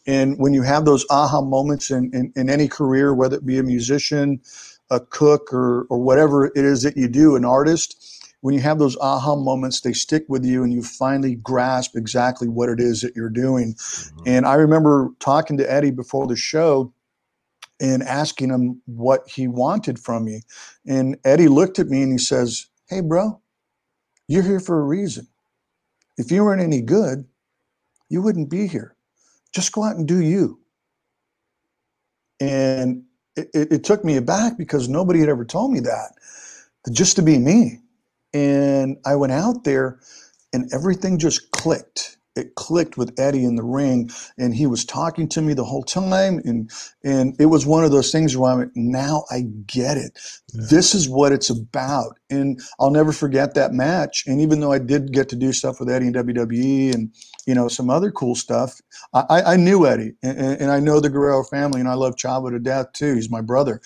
And 0.06 0.38
when 0.38 0.54
you 0.54 0.62
have 0.62 0.84
those 0.84 1.04
aha 1.10 1.40
moments 1.40 1.90
in, 1.90 2.12
in, 2.14 2.32
in 2.36 2.48
any 2.48 2.68
career, 2.68 3.12
whether 3.12 3.36
it 3.36 3.44
be 3.44 3.58
a 3.58 3.64
musician, 3.64 4.40
a 4.90 5.00
cook 5.00 5.52
or 5.52 5.86
or 5.90 5.98
whatever 5.98 6.46
it 6.46 6.64
is 6.64 6.82
that 6.82 6.96
you 6.96 7.08
do, 7.08 7.36
an 7.36 7.44
artist, 7.44 8.16
when 8.40 8.54
you 8.54 8.60
have 8.60 8.78
those 8.78 8.96
aha 8.98 9.34
moments, 9.34 9.80
they 9.80 9.92
stick 9.92 10.24
with 10.28 10.44
you 10.44 10.62
and 10.62 10.72
you 10.72 10.82
finally 10.82 11.34
grasp 11.34 11.96
exactly 11.96 12.48
what 12.48 12.68
it 12.68 12.78
is 12.78 13.00
that 13.00 13.16
you're 13.16 13.28
doing. 13.28 13.74
Mm-hmm. 13.74 14.22
And 14.26 14.46
I 14.46 14.54
remember 14.54 15.10
talking 15.18 15.56
to 15.56 15.72
Eddie 15.72 15.90
before 15.90 16.28
the 16.28 16.36
show 16.36 16.92
and 17.80 18.02
asking 18.02 18.50
him 18.50 18.80
what 18.86 19.28
he 19.28 19.48
wanted 19.48 19.98
from 19.98 20.24
me. 20.24 20.42
And 20.86 21.16
Eddie 21.24 21.48
looked 21.48 21.80
at 21.80 21.88
me 21.88 22.02
and 22.02 22.12
he 22.12 22.18
says, 22.18 22.66
Hey, 22.88 23.00
bro, 23.00 23.40
you're 24.28 24.44
here 24.44 24.60
for 24.60 24.80
a 24.80 24.84
reason. 24.84 25.26
If 26.16 26.30
you 26.30 26.44
weren't 26.44 26.62
any 26.62 26.82
good, 26.82 27.26
you 28.08 28.22
wouldn't 28.22 28.48
be 28.48 28.68
here. 28.68 28.94
Just 29.52 29.72
go 29.72 29.82
out 29.82 29.96
and 29.96 30.06
do 30.06 30.20
you. 30.20 30.60
And 32.38 33.05
it, 33.36 33.72
it, 33.72 33.84
took 33.84 34.04
me 34.04 34.16
aback 34.16 34.56
because 34.56 34.88
nobody 34.88 35.20
had 35.20 35.28
ever 35.28 35.44
told 35.44 35.72
me 35.72 35.80
that, 35.80 36.12
just 36.92 37.16
to 37.16 37.22
be 37.22 37.38
me. 37.38 37.80
And 38.32 38.98
I 39.04 39.16
went 39.16 39.32
out 39.32 39.64
there 39.64 39.98
and 40.52 40.72
everything 40.72 41.18
just 41.18 41.50
clicked 41.50 42.16
it 42.36 42.54
clicked 42.54 42.96
with 42.96 43.18
Eddie 43.18 43.44
in 43.44 43.56
the 43.56 43.64
ring, 43.64 44.10
and 44.38 44.54
he 44.54 44.66
was 44.66 44.84
talking 44.84 45.28
to 45.30 45.42
me 45.42 45.54
the 45.54 45.64
whole 45.64 45.82
time, 45.82 46.40
and 46.44 46.70
and 47.04 47.34
it 47.40 47.46
was 47.46 47.66
one 47.66 47.84
of 47.84 47.90
those 47.90 48.12
things 48.12 48.36
where 48.36 48.52
I 48.52 48.54
went, 48.56 48.72
now 48.74 49.24
I 49.30 49.42
get 49.66 49.96
it. 49.96 50.18
Yeah. 50.52 50.66
This 50.70 50.94
is 50.94 51.08
what 51.08 51.32
it's 51.32 51.50
about, 51.50 52.18
and 52.30 52.60
I'll 52.78 52.90
never 52.90 53.12
forget 53.12 53.54
that 53.54 53.72
match. 53.72 54.24
And 54.26 54.40
even 54.40 54.60
though 54.60 54.72
I 54.72 54.78
did 54.78 55.12
get 55.12 55.28
to 55.30 55.36
do 55.36 55.52
stuff 55.52 55.80
with 55.80 55.90
Eddie 55.90 56.08
in 56.08 56.12
WWE 56.12 56.94
and 56.94 57.14
you 57.46 57.54
know 57.54 57.68
some 57.68 57.90
other 57.90 58.10
cool 58.10 58.34
stuff, 58.34 58.80
I, 59.14 59.42
I 59.42 59.56
knew 59.56 59.86
Eddie, 59.86 60.12
and, 60.22 60.38
and 60.38 60.70
I 60.70 60.80
know 60.80 61.00
the 61.00 61.10
Guerrero 61.10 61.44
family, 61.44 61.80
and 61.80 61.88
I 61.88 61.94
love 61.94 62.16
Chavo 62.16 62.50
to 62.50 62.58
death 62.58 62.92
too. 62.92 63.14
He's 63.14 63.30
my 63.30 63.40
brother. 63.40 63.80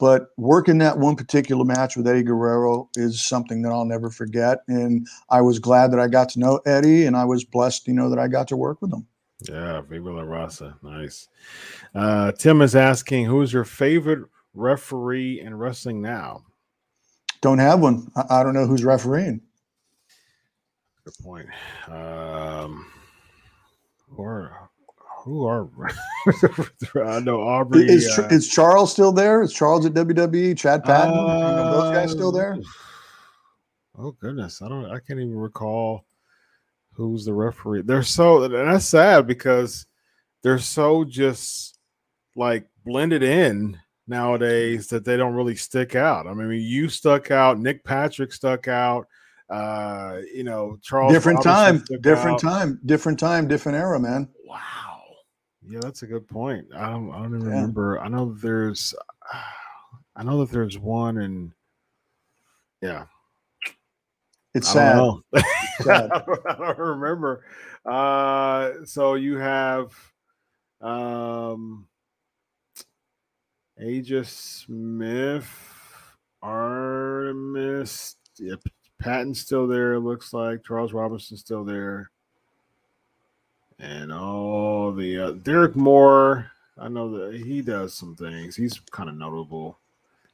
But 0.00 0.28
working 0.36 0.78
that 0.78 0.98
one 0.98 1.16
particular 1.16 1.64
match 1.64 1.96
with 1.96 2.08
Eddie 2.08 2.24
Guerrero 2.24 2.88
is 2.96 3.24
something 3.24 3.62
that 3.62 3.70
I'll 3.70 3.84
never 3.84 4.10
forget. 4.10 4.58
And 4.66 5.06
I 5.30 5.40
was 5.40 5.58
glad 5.58 5.92
that 5.92 6.00
I 6.00 6.08
got 6.08 6.28
to 6.30 6.40
know 6.40 6.60
Eddie, 6.66 7.06
and 7.06 7.16
I 7.16 7.24
was 7.24 7.44
blessed, 7.44 7.86
you 7.86 7.94
know, 7.94 8.10
that 8.10 8.18
I 8.18 8.28
got 8.28 8.48
to 8.48 8.56
work 8.56 8.82
with 8.82 8.92
him. 8.92 9.06
Yeah, 9.48 9.80
Viva 9.82 10.10
La 10.10 10.22
Raza. 10.22 10.74
Nice. 10.82 11.28
Uh, 11.94 12.32
Tim 12.32 12.62
is 12.62 12.74
asking, 12.74 13.26
who's 13.26 13.52
your 13.52 13.64
favorite 13.64 14.28
referee 14.54 15.40
in 15.40 15.54
wrestling 15.56 16.02
now? 16.02 16.44
Don't 17.40 17.58
have 17.58 17.80
one. 17.80 18.10
I, 18.16 18.40
I 18.40 18.42
don't 18.42 18.54
know 18.54 18.66
who's 18.66 18.84
refereeing. 18.84 19.42
Good 21.04 21.14
point. 21.22 21.48
Um, 21.88 22.90
or 24.16 24.70
who 25.24 25.46
are 25.46 25.68
I 27.06 27.18
know 27.20 27.40
Aubrey. 27.40 27.86
Is, 27.86 28.18
uh, 28.18 28.28
is 28.30 28.46
Charles 28.46 28.92
still 28.92 29.10
there? 29.10 29.40
Is 29.42 29.54
Charles 29.54 29.86
at 29.86 29.94
WWE? 29.94 30.56
Chad 30.56 30.84
Patton? 30.84 31.14
Uh, 31.14 31.22
you 31.22 31.56
know, 31.56 31.70
those 31.70 31.94
guys 31.94 32.10
still 32.10 32.30
there? 32.30 32.58
Oh 33.98 34.12
goodness, 34.12 34.60
I 34.60 34.68
don't. 34.68 34.84
I 34.84 34.98
can't 34.98 35.20
even 35.20 35.34
recall 35.34 36.04
who's 36.92 37.24
the 37.24 37.32
referee. 37.32 37.82
They're 37.82 38.02
so 38.02 38.42
and 38.42 38.52
that's 38.52 38.84
sad 38.84 39.26
because 39.26 39.86
they're 40.42 40.58
so 40.58 41.04
just 41.04 41.78
like 42.36 42.66
blended 42.84 43.22
in 43.22 43.78
nowadays 44.06 44.88
that 44.88 45.06
they 45.06 45.16
don't 45.16 45.34
really 45.34 45.56
stick 45.56 45.94
out. 45.94 46.26
I 46.26 46.34
mean, 46.34 46.60
you 46.60 46.90
stuck 46.90 47.30
out. 47.30 47.58
Nick 47.58 47.82
Patrick 47.82 48.30
stuck 48.30 48.68
out. 48.68 49.06
Uh, 49.48 50.18
you 50.34 50.44
know, 50.44 50.76
Charles. 50.82 51.14
Different 51.14 51.42
time, 51.42 51.82
different 52.02 52.34
out. 52.34 52.40
time, 52.40 52.80
different 52.84 53.18
time, 53.18 53.48
different 53.48 53.78
era, 53.78 53.98
man. 53.98 54.28
Wow. 54.44 54.93
Yeah, 55.66 55.80
that's 55.80 56.02
a 56.02 56.06
good 56.06 56.28
point. 56.28 56.66
I 56.74 56.90
don't, 56.90 57.10
I 57.10 57.18
don't 57.18 57.36
even 57.36 57.48
yeah. 57.48 57.54
remember. 57.56 58.00
I 58.00 58.08
know 58.08 58.34
there's, 58.34 58.94
I 60.16 60.22
know 60.22 60.40
that 60.40 60.50
there's 60.52 60.78
one 60.78 61.18
and 61.18 61.52
yeah. 62.80 63.06
It's 64.56 64.72
sad. 64.72 64.94
I 64.94 64.98
don't, 64.98 65.24
Sad. 65.82 66.10
I 66.12 66.54
don't 66.54 66.78
remember. 66.78 67.44
Uh, 67.84 68.84
so 68.84 69.14
you 69.14 69.36
have 69.36 69.92
um, 70.80 71.88
Aja 73.80 74.24
Smith, 74.24 75.50
Artemis, 76.42 78.16
yeah, 78.38 78.54
Patton's 79.00 79.40
still 79.40 79.66
there. 79.66 79.94
It 79.94 80.00
looks 80.00 80.32
like 80.32 80.64
Charles 80.64 80.92
Robinson's 80.92 81.40
still 81.40 81.64
there, 81.64 82.10
and 83.78 84.12
all 84.12 84.92
the 84.92 85.18
uh, 85.18 85.30
Derek 85.32 85.76
Moore. 85.76 86.50
I 86.78 86.88
know 86.88 87.10
that 87.18 87.40
he 87.40 87.62
does 87.62 87.94
some 87.94 88.16
things. 88.16 88.56
He's 88.56 88.78
kind 88.90 89.08
of 89.08 89.16
notable. 89.16 89.78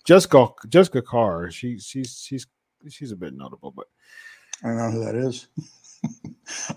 Jessica 0.05 0.49
Jessika 0.69 1.05
Carr. 1.05 1.51
She 1.51 1.79
she's 1.79 2.23
she's 2.25 2.47
she's 2.89 3.13
a 3.13 3.17
bit 3.17 3.35
notable, 3.35 3.71
but 3.71 3.87
I 4.65 4.69
don't 4.69 4.77
know 4.77 4.91
who 4.91 5.05
that 5.05 5.15
is. 5.15 5.49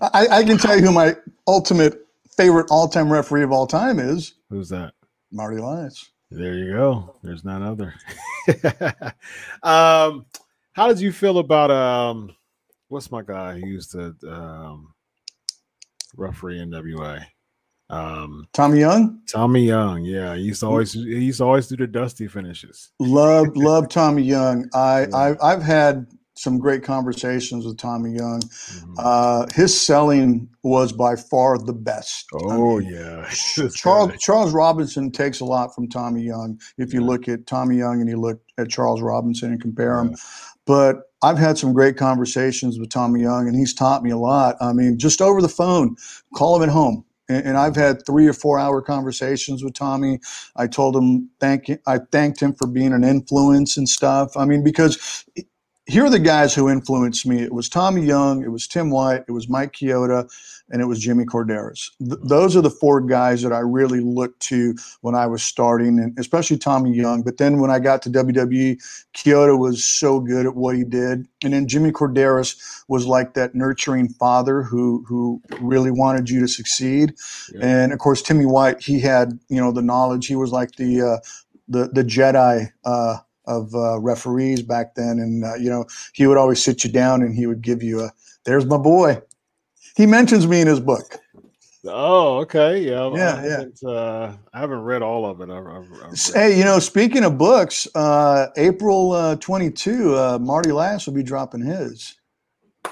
I, 0.00 0.26
I 0.30 0.44
can 0.44 0.58
tell 0.58 0.76
you 0.76 0.84
who 0.84 0.92
my 0.92 1.16
ultimate 1.46 2.06
favorite 2.36 2.66
all-time 2.70 3.10
referee 3.10 3.42
of 3.42 3.52
all 3.52 3.66
time 3.66 3.98
is 3.98 4.34
who's 4.50 4.68
that? 4.68 4.92
Marty 5.30 5.56
Elias. 5.56 6.10
There 6.30 6.54
you 6.54 6.72
go. 6.72 7.16
There's 7.22 7.44
none 7.44 7.62
other. 7.62 7.94
um, 9.62 10.26
how 10.72 10.88
did 10.88 11.00
you 11.00 11.12
feel 11.12 11.38
about 11.38 11.70
um, 11.70 12.34
what's 12.88 13.10
my 13.10 13.22
guy 13.22 13.58
who 13.58 13.66
used 13.66 13.92
to 13.92 14.14
um, 14.28 14.93
referee 16.16 16.58
NWA? 16.58 17.24
Um, 17.90 18.46
Tommy 18.54 18.80
Young. 18.80 19.20
Tommy 19.30 19.66
Young. 19.66 20.04
Yeah, 20.04 20.34
he 20.36 20.42
used 20.42 20.60
to 20.60 20.66
always 20.66 20.92
he 20.94 21.00
used 21.26 21.38
to 21.38 21.44
always 21.44 21.66
do 21.68 21.76
the 21.76 21.86
dusty 21.86 22.26
finishes. 22.28 22.90
Love 22.98 23.48
love 23.56 23.88
Tommy 23.88 24.22
Young. 24.22 24.68
I, 24.74 25.02
Yeah. 25.02 25.16
I 25.42 25.52
I've 25.52 25.62
had 25.62 26.06
some 26.36 26.58
great 26.58 26.82
conversations 26.82 27.64
with 27.64 27.76
Tommy 27.76 28.12
Young. 28.12 28.40
Mhm. 28.40 28.94
Uh, 28.98 29.46
his 29.54 29.78
selling 29.78 30.48
was 30.64 30.92
by 30.92 31.14
far 31.14 31.58
the 31.58 31.74
best. 31.74 32.26
I 32.34 32.38
oh 32.42 32.78
mean, 32.80 32.90
yeah, 32.90 33.28
Charles 33.74 34.12
Charles 34.18 34.52
Robinson 34.54 35.12
takes 35.12 35.40
a 35.40 35.44
lot 35.44 35.74
from 35.74 35.88
Tommy 35.88 36.22
Young. 36.22 36.58
If 36.78 36.92
you 36.94 37.02
Yeah. 37.02 37.06
look 37.06 37.28
at 37.28 37.46
Tommy 37.46 37.76
Young 37.76 38.00
and 38.00 38.08
you 38.08 38.18
look 38.18 38.40
at 38.58 38.70
Charles 38.70 39.02
Robinson 39.02 39.52
and 39.52 39.60
compare 39.60 39.96
them, 39.96 40.10
Yeah. 40.12 40.16
But 40.66 41.02
I've 41.22 41.38
had 41.38 41.56
some 41.56 41.72
great 41.72 41.96
conversations 41.96 42.78
with 42.78 42.90
Tommy 42.90 43.22
Young, 43.22 43.48
and 43.48 43.56
he's 43.56 43.74
taught 43.74 44.02
me 44.02 44.10
a 44.10 44.18
lot. 44.18 44.56
I 44.60 44.72
mean, 44.72 44.98
just 44.98 45.22
over 45.22 45.40
the 45.40 45.48
phone, 45.48 45.96
call 46.34 46.56
him 46.56 46.62
at 46.62 46.72
home. 46.72 47.04
And, 47.28 47.46
and 47.46 47.56
I've 47.56 47.76
had 47.76 48.04
three 48.04 48.26
or 48.26 48.34
four 48.34 48.58
hour 48.58 48.82
conversations 48.82 49.64
with 49.64 49.74
Tommy. 49.74 50.20
I 50.56 50.66
told 50.66 50.94
him 50.94 51.30
thank 51.40 51.70
I 51.86 51.98
thanked 52.12 52.40
him 52.40 52.54
for 52.54 52.66
being 52.66 52.92
an 52.92 53.04
influence 53.04 53.76
and 53.76 53.88
stuff. 53.88 54.36
I 54.36 54.44
mean, 54.44 54.62
because 54.62 55.24
here 55.86 56.04
are 56.04 56.10
the 56.10 56.18
guys 56.18 56.54
who 56.54 56.70
influenced 56.70 57.26
me. 57.26 57.42
It 57.42 57.52
was 57.52 57.68
Tommy 57.68 58.02
Young, 58.02 58.42
it 58.42 58.50
was 58.50 58.66
Tim 58.66 58.90
White, 58.90 59.24
it 59.28 59.32
was 59.32 59.50
Mike 59.50 59.72
Chioda, 59.72 60.30
and 60.70 60.80
it 60.80 60.86
was 60.86 60.98
Jimmy 60.98 61.24
Korderas. 61.24 61.90
Th- 61.98 62.18
those 62.22 62.56
are 62.56 62.62
the 62.62 62.70
four 62.70 63.02
guys 63.02 63.42
that 63.42 63.52
I 63.52 63.58
really 63.58 64.00
looked 64.00 64.40
to 64.48 64.74
when 65.02 65.14
I 65.14 65.26
was 65.26 65.42
starting, 65.42 65.98
and 65.98 66.18
especially 66.18 66.56
Tommy 66.56 66.92
Young. 66.92 67.22
But 67.22 67.36
then 67.36 67.58
when 67.58 67.70
I 67.70 67.80
got 67.80 68.00
to 68.02 68.10
WWE, 68.10 68.82
Chioda 69.14 69.58
was 69.58 69.84
so 69.84 70.20
good 70.20 70.46
at 70.46 70.56
what 70.56 70.74
he 70.74 70.84
did, 70.84 71.28
and 71.42 71.52
then 71.52 71.68
Jimmy 71.68 71.92
Korderas 71.92 72.82
was 72.88 73.06
like 73.06 73.34
that 73.34 73.54
nurturing 73.54 74.08
father 74.08 74.62
who 74.62 75.04
who 75.06 75.42
really 75.60 75.90
wanted 75.90 76.30
you 76.30 76.40
to 76.40 76.48
succeed. 76.48 77.14
Yeah. 77.52 77.60
And 77.62 77.92
of 77.92 77.98
course, 77.98 78.22
Timmy 78.22 78.46
White, 78.46 78.82
he 78.82 79.00
had 79.00 79.38
you 79.50 79.60
know 79.60 79.70
the 79.70 79.82
knowledge. 79.82 80.28
He 80.28 80.36
was 80.36 80.50
like 80.50 80.76
the 80.76 81.02
uh, 81.02 81.18
the 81.68 81.88
the 81.88 82.04
Jedi. 82.04 82.70
Uh, 82.86 83.18
of 83.46 83.74
uh, 83.74 83.98
referees 84.00 84.62
back 84.62 84.94
then, 84.94 85.18
and 85.18 85.44
uh, 85.44 85.54
you 85.56 85.70
know 85.70 85.86
he 86.14 86.26
would 86.26 86.38
always 86.38 86.62
sit 86.62 86.84
you 86.84 86.90
down 86.90 87.22
and 87.22 87.34
he 87.34 87.46
would 87.46 87.62
give 87.62 87.82
you 87.82 88.02
a 88.02 88.12
"There's 88.44 88.66
my 88.66 88.78
boy." 88.78 89.20
He 89.96 90.06
mentions 90.06 90.46
me 90.46 90.60
in 90.60 90.66
his 90.66 90.80
book. 90.80 91.18
Oh, 91.86 92.38
okay, 92.40 92.78
yeah, 92.80 93.10
Yeah, 93.14 93.36
yeah. 93.44 93.50
haven't, 93.58 93.82
Uh, 93.84 94.32
I 94.54 94.58
haven't 94.58 94.80
read 94.80 95.02
all 95.02 95.26
of 95.26 95.40
it. 95.42 95.50
I've, 95.50 95.66
I've, 95.66 95.92
I've 96.04 96.34
Hey, 96.34 96.58
you 96.58 96.64
know, 96.64 96.78
speaking 96.78 97.24
of 97.24 97.36
books, 97.38 97.86
uh, 97.94 98.48
April 98.56 99.12
uh, 99.12 99.36
22, 99.36 100.16
uh, 100.16 100.38
Marty 100.40 100.70
Elias 100.70 101.06
will 101.06 101.14
be 101.14 101.22
dropping 101.22 101.60
his. 101.62 102.16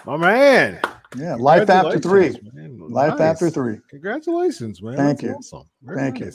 my 0.05 0.17
man. 0.17 0.81
Yeah, 1.17 1.37
Life 1.37 1.71
After 1.71 1.99
Three. 1.99 2.38
Man. 2.55 2.79
Life 2.88 3.12
Nice. 3.12 3.21
After 3.21 3.51
Three. 3.51 3.79
Congratulations, 3.91 4.83
man. 4.83 4.97
Thank 4.97 5.21
That's 5.21 5.23
you. 5.23 5.31
Awesome. 5.35 5.69
Thank 5.95 6.21
you. 6.21 6.33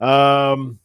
Um, 0.00 0.78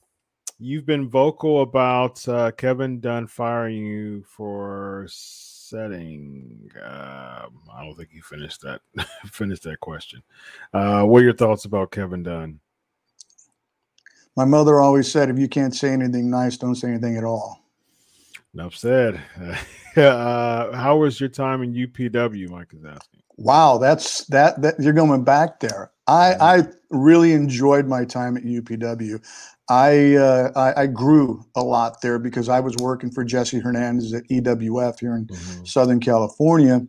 you've 0.61 0.85
been 0.85 1.09
vocal 1.09 1.63
about 1.63 2.27
uh, 2.29 2.51
Kevin 2.51 2.99
Dunn 2.99 3.25
firing 3.25 3.83
you 3.83 4.23
for 4.27 5.07
setting. 5.09 6.69
Um, 6.75 7.59
I 7.73 7.83
don't 7.83 7.95
think 7.95 8.09
you 8.13 8.21
finished 8.21 8.61
that. 8.61 8.81
finished 9.31 9.63
that 9.63 9.79
question. 9.79 10.21
Uh, 10.73 11.03
what 11.03 11.21
are 11.21 11.25
your 11.25 11.33
thoughts 11.33 11.65
about 11.65 11.91
Kevin 11.91 12.23
Dunn? 12.23 12.59
My 14.37 14.45
mother 14.45 14.79
always 14.79 15.11
said, 15.11 15.29
if 15.29 15.39
you 15.39 15.49
can't 15.49 15.75
say 15.75 15.89
anything 15.89 16.29
nice, 16.29 16.57
don't 16.57 16.75
say 16.75 16.89
anything 16.89 17.17
at 17.17 17.23
all. 17.23 17.59
Enough 18.53 18.75
said. 18.75 19.19
uh, 19.97 20.75
how 20.75 20.97
was 20.97 21.19
your 21.19 21.29
time 21.29 21.63
in 21.63 21.73
UPW? 21.73 22.49
Mike 22.49 22.73
is 22.73 22.85
asking. 22.85 23.21
Wow, 23.37 23.77
that's 23.79 24.25
that. 24.25 24.61
That 24.61 24.75
you're 24.79 24.93
going 24.93 25.23
back 25.23 25.59
there. 25.59 25.91
I 26.05 26.33
I 26.33 26.63
really 26.91 27.31
enjoyed 27.33 27.87
my 27.87 28.05
time 28.05 28.37
at 28.37 28.43
UPW. 28.43 29.19
I, 29.71 30.15
uh, 30.17 30.51
I 30.57 30.83
I 30.83 30.87
grew 30.87 31.45
a 31.55 31.63
lot 31.63 32.01
there 32.03 32.19
because 32.19 32.49
I 32.49 32.61
was 32.61 32.77
working 32.77 33.11
for 33.11 33.23
Jesse 33.25 33.59
Hernandez 33.61 34.13
at 34.13 34.25
EWF 34.29 34.99
here 34.99 35.15
in 35.15 35.29
Southern 35.65 36.01
California, 36.01 36.87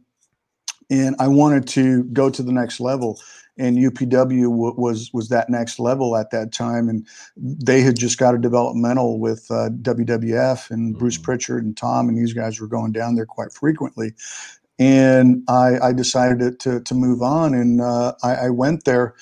and 0.90 1.16
I 1.18 1.28
wanted 1.28 1.68
to 1.68 2.04
go 2.04 2.30
to 2.30 2.42
the 2.42 2.52
next 2.52 2.80
level. 2.80 3.20
And 3.58 3.78
UPW 3.78 4.44
w- 4.50 4.74
was 4.78 5.10
was 5.14 5.28
that 5.30 5.50
next 5.50 5.80
level 5.80 6.16
at 6.16 6.30
that 6.32 6.52
time, 6.52 6.88
and 6.88 7.06
they 7.36 7.82
had 7.82 7.96
just 7.98 8.18
got 8.18 8.34
a 8.34 8.38
developmental 8.38 9.20
with 9.20 9.46
uh, 9.50 9.70
WWF 9.82 10.70
and 10.70 10.98
Bruce 10.98 11.18
Mhm. 11.18 11.24
Pritchard 11.24 11.64
and 11.64 11.76
Tom, 11.76 12.08
and 12.08 12.18
these 12.18 12.34
guys 12.34 12.60
were 12.60 12.68
going 12.68 12.92
down 12.92 13.16
there 13.16 13.26
quite 13.26 13.52
frequently. 13.52 14.14
And 14.78 15.44
I, 15.48 15.78
I 15.80 15.92
decided 15.94 16.40
to, 16.40 16.52
to 16.78 16.80
to 16.82 16.94
move 16.94 17.22
on, 17.22 17.54
and 17.54 17.80
uh, 17.80 18.14
I, 18.22 18.34
I 18.46 18.50
went 18.50 18.84
there, 18.86 19.14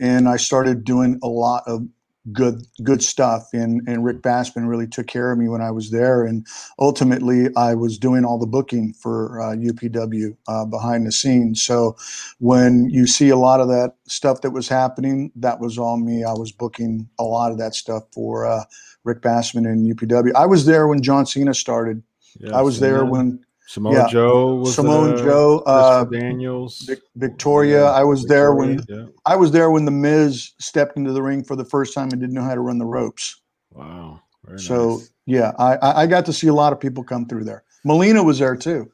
and 0.00 0.28
I 0.28 0.36
started 0.38 0.84
doing 0.84 1.20
a 1.22 1.28
lot 1.28 1.64
of 1.66 1.86
good 2.32 2.66
good 2.82 3.02
stuff. 3.02 3.48
And 3.52 3.86
and 3.88 4.04
Rick 4.04 4.22
Bassman 4.22 4.68
really 4.68 4.86
took 4.86 5.06
care 5.06 5.32
of 5.32 5.38
me 5.38 5.48
when 5.48 5.60
I 5.60 5.70
was 5.70 5.90
there. 5.90 6.24
And 6.24 6.46
ultimately 6.78 7.48
I 7.56 7.74
was 7.74 7.98
doing 7.98 8.24
all 8.24 8.38
the 8.38 8.46
booking 8.46 8.92
for 8.94 9.40
uh, 9.40 9.54
UPW 9.56 10.36
uh, 10.46 10.64
behind 10.64 11.06
the 11.06 11.12
scenes. 11.12 11.62
So 11.62 11.96
when 12.38 12.88
you 12.90 13.06
see 13.06 13.28
a 13.28 13.36
lot 13.36 13.60
of 13.60 13.68
that 13.68 13.94
stuff 14.06 14.40
that 14.42 14.50
was 14.50 14.68
happening 14.68 15.32
that 15.36 15.60
was 15.60 15.78
all 15.78 15.96
me. 15.98 16.24
I 16.24 16.32
was 16.32 16.52
booking 16.52 17.08
a 17.18 17.24
lot 17.24 17.52
of 17.52 17.58
that 17.58 17.74
stuff 17.74 18.04
for 18.12 18.46
uh, 18.46 18.64
Rick 19.04 19.22
Bassman 19.22 19.66
and 19.66 19.94
UPW 19.94 20.32
I 20.34 20.46
was 20.46 20.66
there 20.66 20.88
when 20.88 21.02
John 21.02 21.26
Cena 21.26 21.54
started. 21.54 22.02
Yeah, 22.38 22.56
I 22.56 22.62
was 22.62 22.80
there 22.80 22.98
Samoa- 22.98 23.10
when 23.10 23.44
Samoa 23.68 23.92
yeah, 23.92 24.06
Joe 24.08 24.54
was 24.54 24.74
Samoa 24.74 25.14
Joe 25.22 25.62
uh, 25.66 26.04
Daniels, 26.04 26.80
Vic- 26.86 27.02
Victoria 27.16 27.84
I 27.84 28.02
was 28.02 28.24
there 28.24 28.54
when 28.54 28.80
yeah. 28.88 29.04
I 29.26 29.36
was 29.36 29.52
there 29.52 29.70
when 29.70 29.84
the 29.84 29.90
Miz 29.90 30.52
stepped 30.58 30.96
into 30.96 31.12
the 31.12 31.20
ring 31.22 31.44
for 31.44 31.54
the 31.54 31.66
first 31.66 31.92
time 31.92 32.08
and 32.10 32.18
didn't 32.18 32.32
know 32.32 32.42
how 32.42 32.54
to 32.54 32.60
run 32.62 32.78
the 32.78 32.86
ropes 32.86 33.42
Wow. 33.72 34.22
Very 34.46 34.58
So 34.58 34.96
nice. 34.96 35.10
yeah, 35.26 35.52
I 35.58 35.76
I 35.76 36.02
I 36.02 36.06
got 36.06 36.24
to 36.26 36.32
see 36.32 36.48
a 36.48 36.54
lot 36.54 36.72
of 36.72 36.80
people 36.80 37.04
come 37.04 37.26
through 37.26 37.44
there. 37.44 37.62
Melina 37.84 38.22
was 38.22 38.38
there 38.38 38.56
too. 38.56 38.90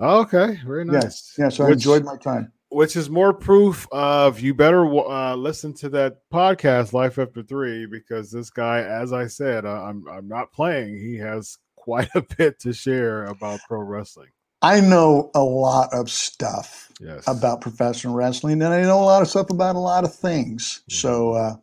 Oh, 0.00 0.20
okay, 0.22 0.58
very 0.66 0.86
Yeah, 0.86 1.00
nice. 1.00 1.34
Yeah, 1.38 1.50
so 1.50 1.66
I 1.66 1.72
enjoyed 1.72 2.04
my 2.04 2.16
time. 2.16 2.50
which 2.70 2.96
is 2.96 3.10
more 3.10 3.34
proof 3.34 3.86
of 3.92 4.40
you 4.40 4.54
better 4.54 4.86
uh, 4.86 5.36
listen 5.36 5.74
to 5.74 5.90
that 5.90 6.18
podcast, 6.32 6.94
Life 6.94 7.18
After 7.18 7.42
Three, 7.42 7.84
because 7.84 8.30
this 8.30 8.48
guy, 8.48 8.80
as 8.80 9.12
I 9.12 9.26
said, 9.26 9.66
uh, 9.66 9.82
I'm 9.84 10.08
I'm 10.08 10.26
not 10.28 10.50
playing. 10.50 10.96
He 10.98 11.16
has 11.18 11.58
quite 11.84 12.08
a 12.14 12.22
bit 12.22 12.58
to 12.60 12.72
share 12.72 13.24
about 13.24 13.60
pro 13.68 13.80
wrestling. 13.80 14.30
I 14.62 14.80
know 14.80 15.30
a 15.34 15.42
lot 15.44 15.90
of 15.92 16.10
stuff 16.10 16.90
Yes, 17.00 17.24
about 17.28 17.60
professional 17.60 18.14
wrestling, 18.14 18.62
and 18.62 18.72
I 18.72 18.82
know 18.82 19.00
a 19.00 19.04
lot 19.04 19.20
of 19.22 19.28
stuff 19.28 19.50
about 19.50 19.76
a 19.76 19.80
lot 19.80 20.04
of 20.04 20.14
things. 20.14 20.82
So 20.88 21.34
uh, 21.34 21.56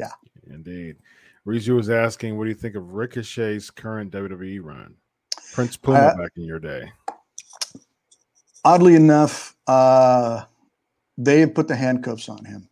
yeah. 0.00 0.10
indeed. 0.50 0.96
Rizu 1.46 1.76
was 1.76 1.90
asking, 1.90 2.36
"What 2.36 2.44
do 2.44 2.50
you 2.50 2.56
think 2.56 2.74
of 2.74 2.94
Ricochet's 2.94 3.70
current 3.70 4.10
WWE 4.12 4.60
run? 4.62 4.96
Prince 5.52 5.76
Puma 5.76 5.98
Uh, 5.98 6.12
back 6.12 6.32
in 6.36 6.44
your 6.44 6.58
day." 6.58 6.90
oddly 8.64 8.96
enough, 8.96 9.56
uh, 9.68 10.44
they 11.16 11.46
put 11.46 11.68
the 11.68 11.76
handcuffs 11.76 12.28
on 12.28 12.44
him. 12.44 12.68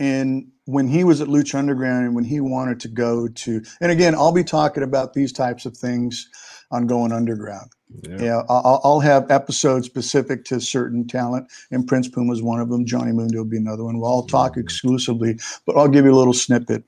And 0.00 0.52
when 0.66 0.88
he 0.88 1.04
was 1.04 1.20
at 1.20 1.28
Lucha 1.28 1.56
Underground 1.56 2.06
and 2.06 2.14
when 2.14 2.24
he 2.24 2.40
wanted 2.40 2.80
to 2.80 2.88
go 2.88 3.28
to, 3.28 3.62
and 3.80 3.92
again, 3.92 4.14
I'll 4.14 4.32
be 4.32 4.44
talking 4.44 4.82
about 4.82 5.12
these 5.14 5.32
types 5.32 5.66
of 5.66 5.76
things 5.76 6.28
on 6.70 6.86
Going 6.86 7.12
Underground. 7.12 7.70
Yeah. 8.08 8.16
Yeah, 8.18 8.42
I'll, 8.48 8.80
I'll 8.82 9.00
have 9.00 9.30
episodes 9.30 9.86
specific 9.86 10.44
to 10.46 10.60
certain 10.60 11.06
talent, 11.06 11.52
and 11.70 11.86
Prince 11.86 12.08
Puma 12.08 12.32
is 12.32 12.42
one 12.42 12.60
of 12.60 12.70
them. 12.70 12.86
Johnny 12.86 13.12
Mundo 13.12 13.38
will 13.38 13.44
be 13.44 13.58
another 13.58 13.84
one. 13.84 13.98
We'll 13.98 14.10
all 14.10 14.26
talk 14.26 14.54
Mhm. 14.54 14.62
exclusively, 14.62 15.38
but 15.66 15.76
I'll 15.76 15.88
give 15.88 16.04
you 16.04 16.12
a 16.12 16.16
little 16.16 16.32
snippet. 16.32 16.84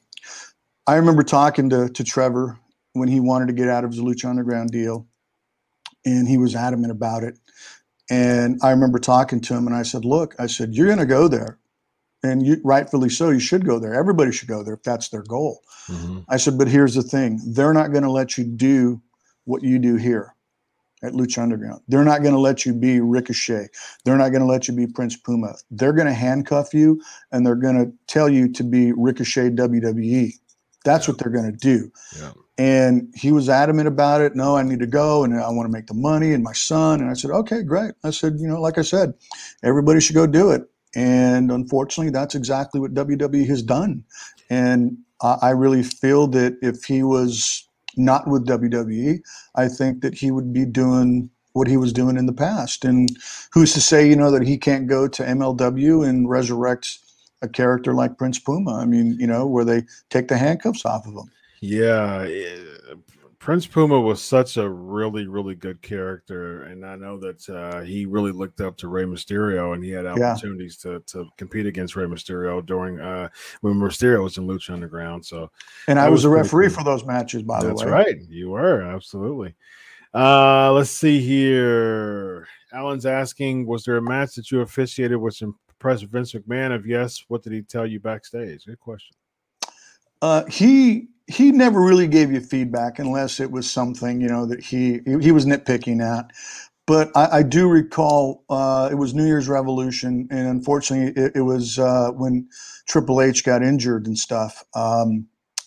I 0.86 0.96
remember 0.96 1.22
talking 1.22 1.68
to, 1.70 1.88
to 1.88 2.04
Trevor 2.04 2.58
when 2.94 3.08
he 3.08 3.20
wanted 3.20 3.46
to 3.48 3.52
get 3.52 3.68
out 3.68 3.84
of 3.84 3.90
his 3.92 4.00
Lucha 4.00 4.28
Underground 4.28 4.70
deal, 4.70 5.06
and 6.04 6.26
he 6.26 6.38
was 6.38 6.54
adamant 6.56 6.90
about 6.92 7.22
it. 7.22 7.38
And 8.08 8.58
I 8.62 8.70
remember 8.70 8.98
talking 8.98 9.40
to 9.42 9.54
him 9.54 9.66
and 9.66 9.74
I 9.76 9.82
said, 9.82 10.04
Look, 10.04 10.34
I 10.38 10.46
said, 10.46 10.74
you're 10.74 10.86
going 10.86 10.98
to 10.98 11.06
go 11.06 11.28
there. 11.28 11.58
And 12.22 12.46
you, 12.46 12.61
rightfully 12.64 13.11
so, 13.11 13.31
you 13.31 13.38
should 13.38 13.64
go 13.64 13.79
there. 13.79 13.94
Everybody 13.94 14.33
should 14.33 14.48
go 14.48 14.62
there 14.62 14.74
if 14.74 14.83
that's 14.83 15.11
their 15.11 15.22
goal. 15.22 15.61
Mm-hmm. 15.88 16.20
I 16.29 16.38
said, 16.38 16.59
But 16.59 16.68
here's 16.68 16.94
the 16.94 17.02
thing 17.02 17.40
they're 17.46 17.74
not 17.74 17.92
going 17.92 18.05
to 18.05 18.11
let 18.11 18.37
you 18.37 18.44
do 18.44 19.00
what 19.44 19.62
you 19.62 19.79
do 19.79 19.96
here 19.96 20.35
at 21.02 21.12
Lucha 21.12 21.42
Underground. 21.42 21.83
They're 21.88 22.05
not 22.05 22.22
going 22.22 22.35
to 22.35 22.40
let 22.40 22.66
you 22.66 22.72
be 22.72 23.00
Ricochet. 23.00 23.68
They're 24.05 24.16
not 24.16 24.31
going 24.31 24.40
to 24.40 24.46
let 24.46 24.68
you 24.68 24.74
be 24.74 24.87
Prince 24.87 25.16
Puma. 25.16 25.55
They're 25.70 25.92
going 25.92 26.07
to 26.07 26.14
handcuff 26.14 26.74
you 26.74 27.02
and 27.33 27.46
they're 27.46 27.55
going 27.55 27.76
to 27.76 27.92
tell 28.07 28.29
you 28.29 28.50
to 28.52 28.64
be 28.64 28.92
Ricochet 28.92 29.50
WWE. 29.50 30.33
That's 30.85 31.07
yeah. 31.07 31.12
what 31.12 31.18
they're 31.18 31.33
going 31.33 31.50
to 31.50 31.59
do. 31.59 31.92
Yeah. 32.18 32.33
And 32.59 33.12
he 33.14 33.33
was 33.33 33.48
adamant 33.50 33.87
about 33.87 34.22
it. 34.22 34.35
No, 34.35 34.57
I 34.57 34.62
need 34.62 34.79
to 34.79 34.87
go 34.87 35.24
and 35.24 35.38
I 35.38 35.50
want 35.50 35.66
to 35.66 35.72
make 35.72 35.87
the 35.87 35.94
money 35.94 36.33
and 36.33 36.42
my 36.42 36.55
son. 36.55 37.00
And 37.00 37.11
I 37.11 37.14
said, 37.14 37.31
okay, 37.31 37.62
great. 37.62 37.92
I 38.02 38.11
said, 38.11 38.37
you 38.38 38.48
know, 38.48 38.61
like 38.61 38.79
I 38.79 38.83
said, 38.83 39.12
everybody 39.62 40.00
should 40.00 40.16
go 40.16 40.26
do 40.26 40.50
it. 40.50 40.62
And 40.96 41.52
unfortunately, 41.52 42.11
that's 42.11 42.35
exactly 42.35 42.80
what 42.80 42.94
WWE 42.94 43.46
has 43.48 43.62
done. 43.62 44.02
And 44.48 44.96
I 45.20 45.50
really 45.50 45.82
feel 45.82 46.26
that 46.28 46.56
if 46.62 46.85
he 46.85 47.02
was 47.02 47.68
not 47.98 48.26
with 48.26 48.46
WWE, 48.46 49.20
I 49.54 49.68
think 49.68 50.00
that 50.00 50.14
he 50.14 50.30
would 50.30 50.54
be 50.54 50.64
doing 50.64 51.28
what 51.52 51.68
he 51.68 51.76
was 51.76 51.92
doing 51.92 52.16
in 52.16 52.24
the 52.24 52.32
past. 52.32 52.82
And 52.85 53.11
who's 53.52 53.74
to 53.74 53.80
say, 53.80 54.09
you 54.09 54.16
know, 54.16 54.30
that 54.30 54.46
he 54.46 54.56
can't 54.56 54.87
go 54.87 55.06
to 55.06 55.22
MLW 55.22 56.06
and 56.06 56.30
resurrect 56.30 56.98
a 57.42 57.48
character 57.48 57.92
like 57.92 58.16
Prince 58.16 58.38
Puma? 58.38 58.76
I 58.76 58.87
mean, 58.87 59.18
you 59.20 59.26
know, 59.26 59.46
where 59.46 59.66
they 59.66 59.82
take 60.09 60.28
the 60.28 60.38
handcuffs 60.38 60.87
off 60.87 61.06
of 61.06 61.12
him. 61.12 61.30
Yeah, 61.61 62.26
Prince 63.38 63.66
Puma 63.66 64.01
was 64.01 64.22
such 64.22 64.57
a 64.57 64.68
really, 64.68 65.27
really 65.27 65.55
good 65.55 65.83
character, 65.83 66.62
and 66.64 66.85
I 66.85 66.96
know 66.96 67.18
that 67.20 67.49
uh, 67.49 67.83
he 67.83 68.07
really 68.07 68.33
looked 68.33 68.61
up 68.61 68.77
to 68.79 68.88
Rey 68.88 69.05
Mysterio, 69.05 69.75
and 69.75 69.85
he 69.85 69.90
had 69.90 70.07
opportunities 70.07 70.79
yeah. 70.85 70.92
to 70.92 71.01
to 71.07 71.29
compete 71.37 71.66
against 71.66 71.96
Rey 71.96 72.07
Mysterio 72.07 72.64
during 72.64 72.99
uh, 72.99 73.29
when 73.61 73.75
Mysterio 73.75 74.22
was 74.22 74.38
in 74.38 74.46
Lucha 74.46 74.70
Underground. 74.70 75.25
So, 75.25 75.51
and 75.87 75.99
I 75.99 76.09
was, 76.09 76.18
was 76.18 76.25
a 76.25 76.31
referee 76.31 76.68
cool. 76.68 76.79
for 76.79 76.85
those 76.85 77.05
matches, 77.05 77.42
by 77.42 77.62
That's 77.62 77.83
the 77.83 77.87
way. 77.87 77.92
That's 77.92 78.07
right, 78.07 78.29
you 78.29 78.51
were 78.51 78.83
absolutely. 78.83 79.55
Uh, 80.14 80.72
let's 80.72 80.90
see 80.90 81.20
here. 81.20 82.49
Alan's 82.72 83.07
asking, 83.07 83.66
was 83.66 83.85
there 83.85 83.96
a 83.99 84.03
match 84.03 84.35
that 84.35 84.51
you 84.51 84.61
officiated 84.61 85.18
with 85.18 85.40
impressed 85.42 86.05
Vince 86.05 86.33
McMahon? 86.33 86.77
If 86.77 86.87
yes, 86.87 87.25
what 87.29 87.42
did 87.42 87.53
he 87.53 87.62
tell 87.62 87.87
you 87.87 88.01
backstage? 88.01 88.64
Good 88.64 88.81
question. 88.81 89.16
Uh, 90.22 90.44
he 90.46 91.09
he 91.29 91.52
never 91.52 91.81
really 91.81 92.09
gave 92.09 92.33
you 92.33 92.40
feedback 92.40 92.98
unless 92.98 93.40
it 93.40 93.50
was 93.50 93.70
something 93.70 94.20
you 94.20 94.29
know 94.29 94.46
that 94.46 94.62
he 94.62 95.00
he 95.20 95.33
was 95.33 95.46
nitpicking 95.46 96.02
at. 96.02 96.31
But 96.87 97.11
I, 97.16 97.38
I 97.38 97.42
do 97.42 97.68
recall 97.68 98.44
uh, 98.50 98.88
it 98.90 98.96
was 98.96 99.14
New 99.14 99.26
Year's 99.26 99.48
Revolution, 99.48 100.29
and 100.31 100.48
unfortunately, 100.48 101.22
it, 101.22 101.33
it 101.37 101.42
was 101.42 101.79
uh, 101.79 102.11
when 102.12 102.48
Triple 102.88 103.20
H 103.22 103.44
got 103.44 103.62
injured 103.62 104.07
and 104.07 104.18
stuff. 104.18 104.64
Um, 104.74 105.26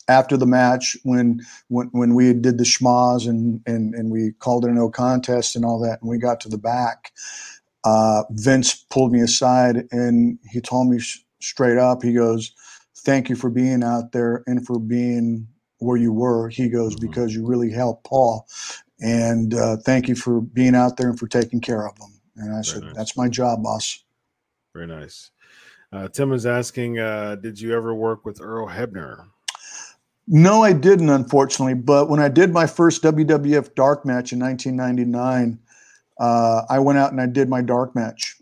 after 0.09 0.37
the 0.37 0.47
match, 0.47 0.97
when 1.03 1.41
when 1.69 1.87
when 1.93 2.15
we 2.15 2.33
did 2.33 2.57
the 2.57 2.65
schmozz 2.65 3.27
and 3.27 3.61
and 3.67 3.95
and 3.95 4.11
we 4.11 4.31
called 4.39 4.65
it 4.65 4.71
a 4.71 4.73
no 4.73 4.89
contest 4.89 5.55
and 5.55 5.65
all 5.65 5.79
that, 5.81 6.01
and 6.01 6.09
we 6.09 6.17
got 6.17 6.41
to 6.41 6.49
the 6.49 6.57
back, 6.57 7.11
uh, 7.83 8.23
Vince 8.31 8.75
pulled 8.89 9.11
me 9.11 9.21
aside 9.21 9.87
and 9.91 10.39
he 10.51 10.61
told 10.61 10.89
me 10.89 10.99
sh- 10.99 11.23
straight 11.41 11.77
up. 11.77 12.03
He 12.03 12.13
goes 12.13 12.51
thank 12.99 13.29
you 13.29 13.35
for 13.35 13.49
being 13.49 13.83
out 13.83 14.11
there 14.11 14.43
and 14.47 14.65
for 14.65 14.79
being 14.79 15.47
where 15.79 15.97
you 15.97 16.13
were. 16.13 16.49
He 16.49 16.69
goes, 16.69 16.95
mm-hmm. 16.95 17.07
because 17.07 17.33
you 17.33 17.45
really 17.45 17.71
helped 17.71 18.05
Paul. 18.05 18.47
And 18.99 19.53
uh, 19.53 19.77
thank 19.77 20.07
you 20.07 20.15
for 20.15 20.41
being 20.41 20.75
out 20.75 20.97
there 20.97 21.09
and 21.09 21.17
for 21.17 21.27
taking 21.27 21.61
care 21.61 21.87
of 21.87 21.97
him. 21.97 22.19
And 22.35 22.51
I 22.51 22.55
Very 22.55 22.63
said, 22.63 22.83
nice. 22.83 22.95
that's 22.95 23.17
my 23.17 23.29
job, 23.29 23.63
boss. 23.63 24.03
Very 24.73 24.87
nice. 24.87 25.31
Uh, 25.91 26.07
Tim 26.07 26.33
is 26.33 26.45
asking, 26.45 26.99
uh, 26.99 27.35
did 27.35 27.59
you 27.59 27.73
ever 27.73 27.93
work 27.95 28.25
with 28.25 28.41
Earl 28.41 28.67
Hebner? 28.67 29.27
No, 30.27 30.63
I 30.63 30.73
didn't, 30.73 31.09
unfortunately. 31.09 31.73
But 31.73 32.09
when 32.09 32.19
I 32.19 32.29
did 32.29 32.51
my 32.51 32.67
first 32.67 33.01
WWF 33.01 33.73
dark 33.73 34.05
match 34.05 34.31
in 34.31 34.39
1999, 34.39 35.59
uh, 36.19 36.61
I 36.69 36.77
went 36.79 36.99
out 36.99 37.11
and 37.11 37.19
I 37.19 37.25
did 37.25 37.49
my 37.49 37.61
dark 37.61 37.95
match 37.95 38.38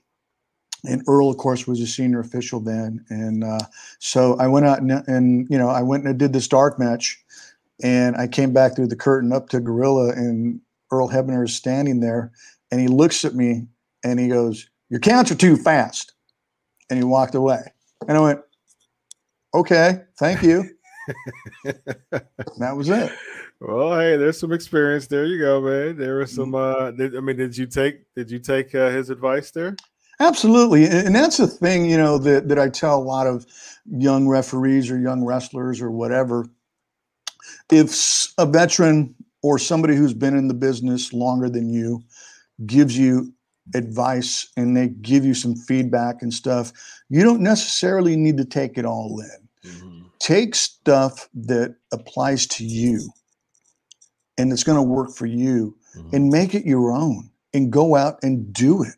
and 0.88 1.04
Earl, 1.08 1.30
of 1.30 1.38
course, 1.38 1.67
was 1.67 1.82
a 1.82 1.88
senior 1.88 2.19
official 2.19 2.60
then. 2.60 3.06
And 3.10 3.43
uh, 3.43 3.60
so 4.00 4.36
I 4.39 4.47
went 4.47 4.65
out 4.65 4.80
and, 4.80 4.91
and, 5.08 5.47
you 5.50 5.58
know, 5.58 5.69
I 5.69 5.82
went 5.82 6.06
and 6.06 6.13
I 6.13 6.17
did 6.17 6.34
this 6.34 6.47
dark 6.47 6.80
match. 6.80 7.23
And 7.84 8.15
I 8.15 8.28
came 8.28 8.54
back 8.54 8.76
through 8.76 8.88
the 8.88 8.95
curtain 8.95 9.32
up 9.32 9.50
to 9.50 9.60
Gorilla, 9.60 10.10
and 10.10 10.60
Earl 10.91 11.10
Hebner 11.10 11.45
is 11.45 11.56
standing 11.56 12.00
there. 12.00 12.32
And 12.71 12.82
he 12.82 12.88
looks 12.88 13.23
at 13.23 13.36
me 13.36 13.67
and 14.04 14.19
he 14.19 14.30
goes, 14.30 14.67
Your 14.89 15.00
counts 15.00 15.32
are 15.32 15.36
too 15.36 15.56
fast. 15.56 16.13
And 16.89 16.97
he 16.97 17.06
walked 17.06 17.36
away. 17.36 17.62
And 18.08 18.17
I 18.17 18.21
went, 18.21 18.41
Okay, 19.54 20.02
thank 20.17 20.41
you. 20.41 20.67
that 21.63 22.76
was 22.76 22.89
it. 22.89 23.12
Well, 23.60 23.97
hey, 23.97 24.17
there's 24.17 24.39
some 24.39 24.54
experience. 24.54 25.08
There 25.08 25.26
you 25.26 25.39
go, 25.39 25.62
man. 25.62 25.97
There 25.97 26.17
was 26.17 26.34
some. 26.34 26.54
Uh, 26.54 26.91
did, 26.91 27.15
I 27.15 27.21
mean, 27.21 27.38
did 27.38 27.58
you 27.58 27.65
take 27.65 28.02
did 28.15 28.30
you 28.30 28.39
take 28.39 28.76
uh, 28.76 28.89
his 28.89 29.10
advice 29.10 29.52
there? 29.52 29.76
Absolutely. 30.19 30.86
And 30.86 31.13
that's 31.13 31.38
the 31.38 31.47
thing, 31.47 31.89
you 31.89 31.97
know, 31.97 32.17
that, 32.19 32.47
that 32.47 32.58
I 32.58 32.69
tell 32.69 32.97
a 32.97 33.03
lot 33.03 33.27
of 33.27 33.45
young 33.86 34.27
referees 34.27 34.89
or 34.89 34.97
young 34.97 35.23
wrestlers 35.23 35.82
or 35.82 35.91
whatever. 35.91 36.47
If 37.71 38.34
a 38.38 38.45
veteran 38.45 39.13
or 39.43 39.60
somebody 39.60 39.95
who's 39.95 40.13
been 40.13 40.36
in 40.36 40.47
the 40.47 40.53
business 40.53 41.13
longer 41.13 41.49
than 41.49 41.69
you 41.69 42.03
gives 42.65 42.97
you 42.97 43.32
advice 43.75 44.47
and 44.58 44.75
they 44.75 44.88
give 44.88 45.23
you 45.23 45.36
some 45.36 45.56
feedback 45.56 46.21
and 46.21 46.34
stuff, 46.34 46.73
you 47.10 47.23
don't 47.23 47.41
necessarily 47.41 48.15
need 48.15 48.38
to 48.38 48.45
take 48.45 48.77
it 48.77 48.86
all 48.86 49.19
in. 49.19 49.71
Mm-hmm. 49.71 50.08
Take 50.17 50.56
stuff 50.56 51.30
that 51.36 51.75
applies 51.91 52.47
to 52.47 52.65
you 52.65 53.12
and 54.38 54.51
it's 54.51 54.63
going 54.63 54.77
to 54.77 54.82
work 54.82 55.12
for 55.12 55.27
you 55.27 55.77
mm-hmm. 55.95 56.15
and 56.15 56.30
make 56.30 56.56
it 56.56 56.65
your 56.65 56.91
own 56.91 57.30
and 57.53 57.71
go 57.71 57.95
out 57.95 58.17
and 58.23 58.51
do 58.51 58.82
it 58.82 58.95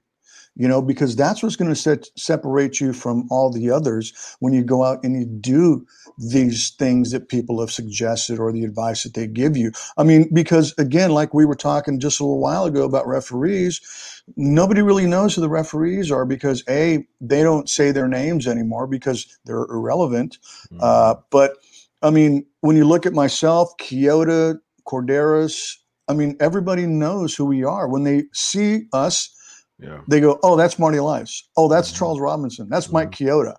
you 0.60 0.68
know, 0.68 0.82
because 0.82 1.16
that's 1.16 1.42
what's 1.42 1.56
going 1.56 1.70
to 1.70 1.76
set, 1.76 2.10
separate 2.18 2.82
you 2.82 2.92
from 2.92 3.26
all 3.32 3.50
the 3.50 3.72
others 3.72 4.36
when 4.40 4.52
you 4.52 4.62
go 4.62 4.84
out 4.84 5.02
and 5.06 5.16
you 5.16 5.26
do 5.26 5.88
these 6.18 6.72
things 6.72 7.12
that 7.12 7.30
people 7.30 7.62
have 7.62 7.72
suggested 7.72 8.40
or 8.40 8.52
the 8.52 8.66
advice 8.66 9.04
that 9.04 9.14
they 9.14 9.26
give 9.26 9.56
you. 9.56 9.72
I 9.98 10.04
mean, 10.04 10.30
because 10.34 10.76
again, 10.78 11.12
like 11.12 11.34
we 11.34 11.46
were 11.46 11.56
talking 11.56 11.98
just 11.98 12.20
a 12.20 12.24
little 12.26 12.42
while 12.42 12.66
ago 12.66 12.84
about 12.84 13.08
referees, 13.08 14.22
nobody 14.36 14.82
really 14.82 15.08
knows 15.08 15.34
who 15.34 15.40
the 15.40 15.48
referees 15.48 16.12
are 16.12 16.26
because 16.26 16.62
A, 16.68 17.08
they 17.22 17.42
don't 17.42 17.70
say 17.70 17.94
their 17.94 18.10
names 18.10 18.46
anymore 18.46 18.86
because 18.86 19.40
they're 19.46 19.64
irrelevant. 19.64 20.40
Mm-hmm. 20.74 20.80
Uh, 20.82 21.16
but 21.30 21.56
I 22.02 22.10
mean, 22.10 22.46
when 22.60 22.76
you 22.76 22.84
look 22.84 23.06
at 23.06 23.14
myself, 23.14 23.78
Chioda, 23.78 24.60
Korderas, 24.86 25.78
I 26.10 26.14
mean, 26.14 26.36
everybody 26.42 26.86
knows 26.86 27.34
who 27.34 27.46
we 27.46 27.64
are. 27.64 27.88
When 27.88 28.04
they 28.04 28.24
see 28.34 28.88
us, 28.92 29.34
yeah. 29.80 30.02
They 30.08 30.20
go, 30.20 30.40
oh, 30.44 30.56
that's 30.58 30.78
Marty 30.78 30.98
Elias. 30.98 31.48
Oh, 31.56 31.68
that's 31.68 31.90
mm-hmm. 31.90 32.00
Charles 32.00 32.20
Robinson. 32.20 32.68
That's 32.70 32.88
mm-hmm. 32.88 32.96
Mike 32.96 33.12
Chioda. 33.12 33.56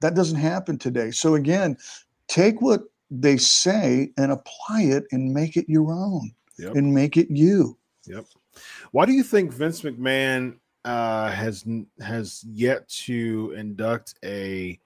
That 0.00 0.14
doesn't 0.14 0.38
happen 0.38 0.78
today. 0.78 1.10
So 1.10 1.34
again, 1.34 1.76
take 2.28 2.60
what 2.60 2.82
they 3.10 3.36
say 3.36 4.10
and 4.18 4.32
apply 4.32 4.82
it 4.82 5.04
and 5.12 5.32
make 5.32 5.56
it 5.56 5.66
your 5.68 5.92
own 5.92 6.32
yep. 6.58 6.74
and 6.74 6.94
make 6.94 7.16
it 7.16 7.28
you. 7.30 7.78
Yep. 8.06 8.26
Why 8.92 9.06
do 9.06 9.12
you 9.12 9.22
think 9.22 9.52
Vince 9.52 9.82
McMahon 9.82 10.56
uh, 10.84 11.30
has 11.30 11.64
has 12.00 12.44
yet 12.44 12.88
to 12.88 13.54
induct 13.56 14.14
a, 14.24 14.78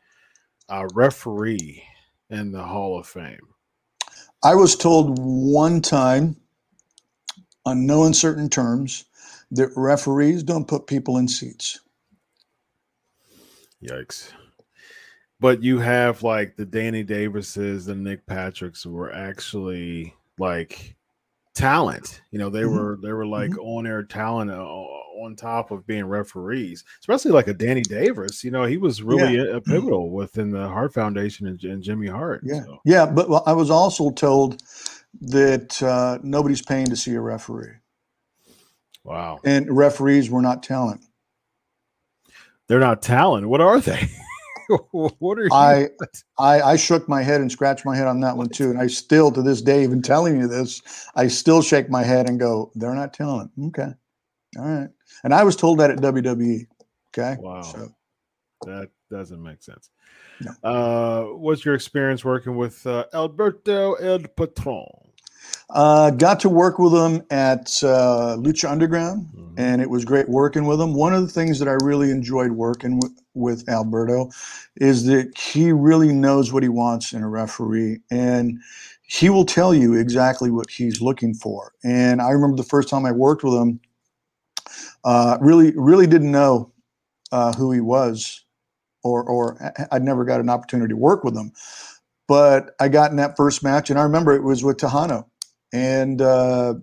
a 0.68 0.86
referee 0.94 1.82
in 2.30 2.52
the 2.52 2.62
Hall 2.62 2.98
of 2.98 3.06
Fame? 3.06 3.46
I 4.42 4.54
was 4.54 4.74
told 4.74 5.18
one 5.18 5.82
time, 5.82 6.36
on 7.66 7.86
no 7.86 8.04
uncertain 8.04 8.48
terms, 8.48 9.04
that 9.52 9.70
referees 9.76 10.42
don't 10.42 10.68
put 10.68 10.86
people 10.86 11.16
in 11.16 11.28
seats. 11.28 11.80
Yikes. 13.82 14.32
But 15.40 15.62
you 15.62 15.78
have 15.78 16.22
like 16.22 16.56
the 16.56 16.66
Danny 16.66 17.02
Davises 17.02 17.88
and 17.88 18.04
Nick 18.04 18.26
Patricks 18.26 18.84
were 18.84 19.12
actually 19.12 20.14
like 20.38 20.96
talent. 21.54 22.20
You 22.30 22.38
know, 22.38 22.50
they 22.50 22.62
mm-hmm. 22.62 22.76
were 22.76 22.98
they 23.02 23.12
were 23.12 23.26
like 23.26 23.50
mm-hmm. 23.50 23.60
on 23.60 23.86
air 23.86 24.02
talent 24.02 24.50
uh, 24.50 24.62
on 24.62 25.36
top 25.36 25.70
of 25.70 25.86
being 25.86 26.04
referees, 26.04 26.84
especially 27.00 27.30
like 27.30 27.48
a 27.48 27.54
Danny 27.54 27.82
Davis. 27.82 28.44
You 28.44 28.50
know, 28.50 28.64
he 28.64 28.76
was 28.76 29.02
really 29.02 29.36
yeah. 29.36 29.44
a, 29.44 29.56
a 29.56 29.60
pivotal 29.60 30.10
within 30.10 30.50
the 30.50 30.68
Hart 30.68 30.92
Foundation 30.92 31.46
and, 31.46 31.62
and 31.64 31.82
Jimmy 31.82 32.08
Hart. 32.08 32.42
Yeah, 32.44 32.62
so. 32.62 32.78
yeah. 32.84 33.06
But 33.06 33.30
well, 33.30 33.42
I 33.46 33.54
was 33.54 33.70
also 33.70 34.10
told 34.10 34.62
that 35.22 35.82
uh, 35.82 36.18
nobody's 36.22 36.62
paying 36.62 36.86
to 36.86 36.96
see 36.96 37.14
a 37.14 37.20
referee. 37.20 37.76
Wow. 39.10 39.40
And 39.44 39.76
referees 39.76 40.30
were 40.30 40.40
not 40.40 40.62
talent. 40.62 41.00
They're 42.68 42.78
not 42.78 43.02
talent. 43.02 43.48
What 43.48 43.60
are 43.60 43.80
they? 43.80 44.08
what 44.92 45.36
are? 45.36 45.48
I, 45.50 45.88
I 46.38 46.62
I 46.62 46.76
shook 46.76 47.08
my 47.08 47.20
head 47.20 47.40
and 47.40 47.50
scratched 47.50 47.84
my 47.84 47.96
head 47.96 48.06
on 48.06 48.20
that 48.20 48.36
one 48.36 48.48
too. 48.48 48.70
And 48.70 48.78
I 48.78 48.86
still 48.86 49.32
to 49.32 49.42
this 49.42 49.62
day, 49.62 49.82
even 49.82 50.00
telling 50.00 50.38
you 50.38 50.46
this, 50.46 50.80
I 51.16 51.26
still 51.26 51.60
shake 51.60 51.90
my 51.90 52.04
head 52.04 52.28
and 52.28 52.38
go, 52.38 52.70
they're 52.76 52.94
not 52.94 53.12
talent. 53.12 53.50
Okay. 53.66 53.88
All 54.56 54.64
right. 54.64 54.88
And 55.24 55.34
I 55.34 55.42
was 55.42 55.56
told 55.56 55.80
that 55.80 55.90
at 55.90 55.98
WWE. 55.98 56.68
Okay. 57.12 57.36
Wow. 57.40 57.62
So, 57.62 57.88
That 58.64 58.90
doesn't 59.10 59.42
make 59.42 59.60
sense. 59.60 59.90
No. 60.40 60.52
Uh, 60.62 61.22
what's 61.36 61.64
your 61.64 61.74
experience 61.74 62.24
working 62.24 62.56
with 62.56 62.86
uh, 62.86 63.06
Alberto 63.12 63.94
El 63.94 64.20
Patron? 64.20 65.09
Uh, 65.72 66.10
got 66.10 66.40
to 66.40 66.48
work 66.48 66.78
with 66.80 66.92
him 66.92 67.22
at 67.30 67.82
uh, 67.84 68.36
Lucha 68.38 68.68
Underground, 68.70 69.28
Mhm. 69.36 69.54
and 69.56 69.80
it 69.80 69.88
was 69.88 70.04
great 70.04 70.28
working 70.28 70.64
with 70.64 70.80
him. 70.80 70.94
One 70.94 71.14
of 71.14 71.22
the 71.22 71.28
things 71.32 71.60
that 71.60 71.68
I 71.68 71.76
really 71.84 72.10
enjoyed 72.10 72.52
working 72.52 72.98
with, 72.98 73.12
with 73.34 73.68
Alberto 73.68 74.30
is 74.76 75.04
that 75.06 75.36
he 75.38 75.70
really 75.72 76.12
knows 76.12 76.52
what 76.52 76.64
he 76.64 76.68
wants 76.68 77.12
in 77.12 77.22
a 77.22 77.28
referee, 77.28 78.00
and 78.10 78.58
he 79.02 79.30
will 79.30 79.44
tell 79.44 79.72
you 79.72 79.94
exactly 79.94 80.50
what 80.50 80.70
he's 80.70 81.00
looking 81.00 81.34
for. 81.34 81.72
And 81.84 82.20
I 82.20 82.30
remember 82.30 82.56
the 82.56 82.64
first 82.64 82.88
time 82.88 83.06
I 83.06 83.12
worked 83.12 83.44
with 83.44 83.54
him, 83.54 83.80
uh, 85.04 85.38
really, 85.40 85.72
really 85.76 86.06
didn't 86.08 86.32
know 86.32 86.72
uh, 87.32 87.52
who 87.52 87.70
he 87.70 87.80
was, 87.80 88.44
or 89.04 89.22
or 89.22 89.72
I'd 89.92 90.02
never 90.04 90.24
got 90.24 90.40
an 90.40 90.48
opportunity 90.48 90.88
to 90.90 90.96
work 90.96 91.22
with 91.22 91.36
him. 91.36 91.52
But 92.26 92.74
I 92.80 92.88
got 92.88 93.12
in 93.12 93.16
that 93.18 93.36
first 93.36 93.62
match, 93.62 93.90
and 93.90 93.98
I 93.98 94.02
remember 94.02 94.34
it 94.34 94.42
was 94.42 94.64
with 94.64 94.78
Texano, 94.78 95.26
and 95.72 96.20
uh, 96.22 96.74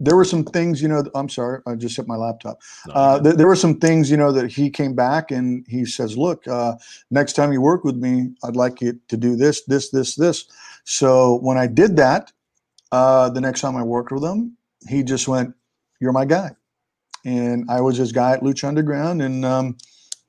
there 0.00 0.16
were 0.16 0.24
some 0.24 0.44
things, 0.44 0.82
you 0.82 0.88
know. 0.88 1.04
I'm 1.14 1.28
sorry, 1.28 1.60
I 1.66 1.74
just 1.74 1.96
hit 1.96 2.06
my 2.06 2.16
laptop. 2.16 2.60
No, 2.86 2.94
Uh, 2.94 3.22
th- 3.22 3.36
there 3.36 3.46
were 3.46 3.56
some 3.56 3.78
things, 3.78 4.10
you 4.10 4.16
know, 4.16 4.32
that 4.32 4.50
he 4.52 4.70
came 4.70 4.94
back 4.94 5.30
and 5.30 5.64
he 5.68 5.84
says, 5.86 6.16
"Look, 6.18 6.46
uh, 6.48 6.76
next 7.10 7.34
time 7.34 7.52
you 7.52 7.60
work 7.60 7.84
with 7.84 7.96
me, 7.96 8.30
I'd 8.44 8.56
like 8.56 8.80
you 8.80 9.00
to 9.08 9.16
do 9.16 9.36
this, 9.36 9.64
this, 9.64 9.90
this, 9.90 10.14
this." 10.16 10.44
So 10.84 11.38
when 11.38 11.58
I 11.58 11.66
did 11.66 11.96
that, 11.96 12.32
uh, 12.92 13.30
the 13.30 13.40
next 13.40 13.60
time 13.62 13.76
I 13.76 13.82
worked 13.82 14.12
with 14.12 14.24
him, 14.24 14.56
he 14.88 15.02
just 15.02 15.28
went, 15.28 15.54
"You're 16.00 16.12
my 16.12 16.26
guy," 16.26 16.52
and 17.24 17.64
I 17.70 17.80
was 17.80 17.96
his 17.96 18.12
guy 18.12 18.32
at 18.32 18.42
Lucha 18.42 18.68
Underground, 18.68 19.22
and 19.22 19.44
um, 19.44 19.76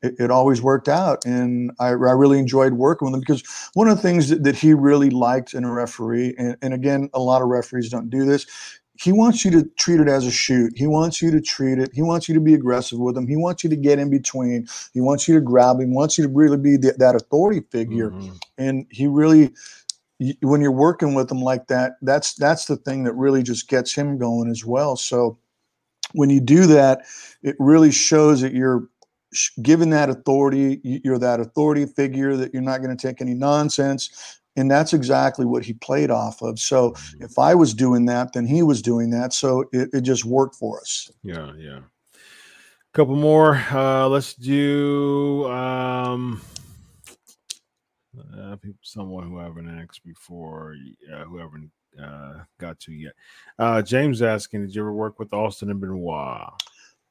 it, 0.01 0.15
it 0.19 0.31
always 0.31 0.61
worked 0.61 0.87
out. 0.87 1.25
And 1.25 1.71
I, 1.79 1.87
I 1.87 1.91
really 1.91 2.39
enjoyed 2.39 2.73
working 2.73 3.07
with 3.07 3.15
him 3.15 3.19
because 3.21 3.43
one 3.73 3.87
of 3.87 3.95
the 3.95 4.01
things 4.01 4.29
that, 4.29 4.43
that 4.43 4.55
he 4.55 4.73
really 4.73 5.09
liked 5.09 5.53
in 5.53 5.63
a 5.63 5.71
referee, 5.71 6.35
and, 6.37 6.55
and 6.61 6.73
again, 6.73 7.09
a 7.13 7.19
lot 7.19 7.41
of 7.41 7.47
referees 7.47 7.89
don't 7.89 8.09
do 8.09 8.25
this. 8.25 8.45
He 8.99 9.11
wants 9.11 9.45
you 9.45 9.51
to 9.51 9.63
treat 9.77 9.99
it 9.99 10.07
as 10.07 10.25
a 10.25 10.31
shoot. 10.31 10.73
He 10.75 10.87
wants 10.87 11.21
you 11.21 11.29
to 11.29 11.39
treat 11.39 11.77
it. 11.77 11.91
He 11.93 12.01
wants 12.01 12.27
you 12.27 12.33
to 12.33 12.41
be 12.41 12.55
aggressive 12.55 12.97
with 12.97 13.15
him. 13.15 13.27
He 13.27 13.35
wants 13.35 13.63
you 13.63 13.69
to 13.69 13.75
get 13.75 13.99
in 13.99 14.09
between. 14.09 14.67
He 14.91 15.01
wants 15.01 15.27
you 15.27 15.35
to 15.35 15.41
grab 15.41 15.79
him. 15.79 15.89
He 15.91 15.95
wants 15.95 16.17
you 16.17 16.23
to 16.23 16.33
really 16.33 16.57
be 16.57 16.77
the, 16.77 16.93
that 16.97 17.13
authority 17.15 17.61
figure 17.71 18.09
Mhm. 18.11 18.39
and 18.57 18.85
he 18.89 19.05
really 19.05 19.53
when 20.41 20.61
you're 20.61 20.71
working 20.71 21.13
with 21.13 21.29
him 21.31 21.41
like 21.41 21.67
that 21.67 21.97
that's 22.01 22.33
that's 22.33 22.65
the 22.65 22.75
thing 22.75 23.03
that 23.03 23.13
really 23.13 23.43
just 23.43 23.67
gets 23.69 23.93
him 23.93 24.17
going 24.17 24.49
as 24.49 24.65
well 24.65 24.95
so 24.95 25.37
when 26.13 26.31
you 26.31 26.41
do 26.41 26.65
that 26.65 27.01
it 27.43 27.55
really 27.59 27.91
shows 27.91 28.41
that 28.41 28.51
you're 28.51 28.89
given 29.61 29.89
that 29.89 30.09
authority 30.09 30.79
you're 30.83 31.19
that 31.19 31.39
authority 31.39 31.85
figure 31.85 32.35
that 32.35 32.53
you're 32.53 32.61
not 32.61 32.81
going 32.81 32.95
to 32.95 33.07
take 33.07 33.21
any 33.21 33.33
nonsense 33.33 34.39
and 34.55 34.71
that's 34.71 34.93
exactly 34.93 35.45
what 35.45 35.63
he 35.63 35.73
played 35.73 36.09
off 36.09 36.41
of 36.41 36.59
so 36.59 36.95
if 37.19 37.37
i 37.37 37.53
was 37.53 37.73
doing 37.73 38.05
that 38.05 38.31
then 38.33 38.45
he 38.45 38.63
was 38.63 38.81
doing 38.81 39.09
that 39.09 39.33
so 39.33 39.65
it, 39.73 39.89
it 39.93 40.01
just 40.01 40.25
worked 40.25 40.55
for 40.55 40.79
us 40.79 41.11
Yeah, 41.23 41.51
yeah. 41.57 41.79
A 42.87 42.93
Couple 42.93 43.15
more. 43.15 43.55
Uh, 43.71 44.07
let's 44.07 44.33
do 44.33 45.45
um, 45.51 46.41
uh, 48.35 48.55
someone 48.81 49.27
who 49.27 49.37
haven't 49.37 49.69
asked 49.69 50.03
before, 50.03 50.75
uh, 51.13 51.23
who 51.25 51.37
haven't 51.37 51.69
uh, 52.01 52.39
got 52.59 52.79
to 52.79 52.93
yet. 52.93 53.13
Uh, 53.59 53.81
James 53.81 54.21
asking, 54.21 54.61
did 54.61 54.73
you 54.73 54.81
ever 54.81 54.93
work 54.93 55.19
with 55.19 55.33
Austin 55.33 55.69
and 55.69 55.79
Benoit? 55.79 56.49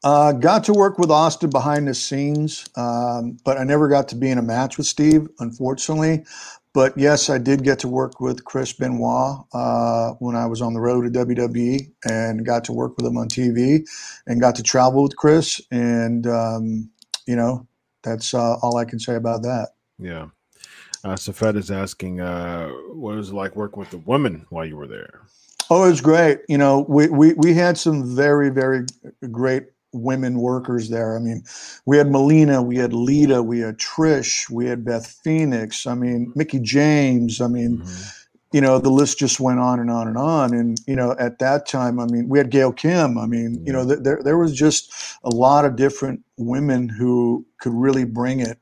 Uh, 0.06 0.30
got 0.30 0.62
to 0.62 0.72
work 0.72 1.00
with 1.00 1.10
Austin 1.10 1.50
behind 1.50 1.88
the 1.88 1.92
scenes, 1.92 2.64
um, 2.76 3.36
but 3.44 3.58
I 3.58 3.64
never 3.64 3.88
got 3.88 4.06
to 4.10 4.14
be 4.14 4.30
in 4.30 4.38
a 4.38 4.42
match 4.42 4.78
with 4.78 4.86
Steve, 4.86 5.26
unfortunately. 5.40 6.24
But 6.72 6.96
yes, 6.96 7.28
I 7.28 7.38
did 7.38 7.64
get 7.64 7.80
to 7.80 7.88
work 7.88 8.20
with 8.20 8.44
Chris 8.44 8.72
Benoit 8.72 9.44
uh, 9.52 10.12
when 10.20 10.36
I 10.36 10.46
was 10.46 10.62
on 10.62 10.74
the 10.74 10.80
road 10.80 11.12
to 11.12 11.26
WWE 11.26 11.90
and 12.08 12.46
got 12.46 12.62
to 12.66 12.72
work 12.72 12.96
with 12.96 13.04
him 13.04 13.16
on 13.16 13.26
TV 13.26 13.84
and 14.28 14.40
got 14.40 14.54
to 14.54 14.62
travel 14.62 15.02
with 15.02 15.16
Chris. 15.16 15.60
And, 15.72 16.28
um, 16.28 16.88
you 17.26 17.34
know, 17.34 17.66
that's 18.04 18.32
uh, 18.32 18.58
all 18.62 18.76
I 18.76 18.84
can 18.84 19.00
say 19.00 19.16
about 19.16 19.42
that. 19.42 19.70
Yeah. 19.98 20.28
Uh, 21.02 21.16
Safed 21.16 21.56
is 21.56 21.72
asking, 21.72 22.20
uh, 22.20 22.68
what 22.92 23.16
was 23.16 23.30
it 23.30 23.34
like 23.34 23.56
working 23.56 23.80
with 23.80 23.90
the 23.90 23.98
women 23.98 24.46
while 24.50 24.66
you 24.66 24.76
were 24.76 24.86
there? 24.86 25.22
Oh, 25.68 25.82
it 25.82 25.90
was 25.90 26.00
great. 26.00 26.42
You 26.48 26.58
know, 26.58 26.86
we, 26.88 27.08
we, 27.08 27.32
we 27.32 27.54
had 27.54 27.76
some 27.76 28.14
very, 28.14 28.50
very 28.50 28.86
great 29.32 29.64
women 29.92 30.38
workers 30.38 30.90
there. 30.90 31.16
I 31.16 31.20
mean, 31.20 31.42
we 31.86 31.96
had 31.96 32.10
Melina, 32.10 32.62
we 32.62 32.76
had 32.76 32.92
Lita, 32.92 33.42
we 33.42 33.60
had 33.60 33.78
Trish, 33.78 34.50
we 34.50 34.66
had 34.66 34.84
Beth 34.84 35.06
Phoenix. 35.06 35.86
I 35.86 35.94
mean, 35.94 36.32
Mickie 36.34 36.60
James. 36.60 37.40
I 37.40 37.48
mean, 37.48 37.78
Mhm. 37.78 38.12
you 38.52 38.60
know, 38.60 38.78
the 38.78 38.90
list 38.90 39.18
just 39.18 39.40
went 39.40 39.58
on 39.58 39.80
and 39.80 39.90
on 39.90 40.08
and 40.08 40.16
on. 40.16 40.54
And, 40.54 40.80
you 40.86 40.96
know, 40.96 41.14
at 41.18 41.38
that 41.40 41.66
time, 41.68 41.98
I 41.98 42.06
mean, 42.06 42.28
we 42.28 42.38
had 42.38 42.50
Gail 42.50 42.72
Kim. 42.72 43.18
I 43.18 43.26
mean, 43.26 43.60
you 43.66 43.72
know, 43.72 43.86
th- 43.86 44.00
there, 44.02 44.20
there 44.22 44.38
was 44.38 44.52
just 44.54 44.92
a 45.24 45.30
lot 45.30 45.64
of 45.64 45.76
different 45.76 46.22
women 46.38 46.88
who 46.88 47.44
could 47.58 47.74
really 47.74 48.04
bring 48.04 48.40
it. 48.40 48.58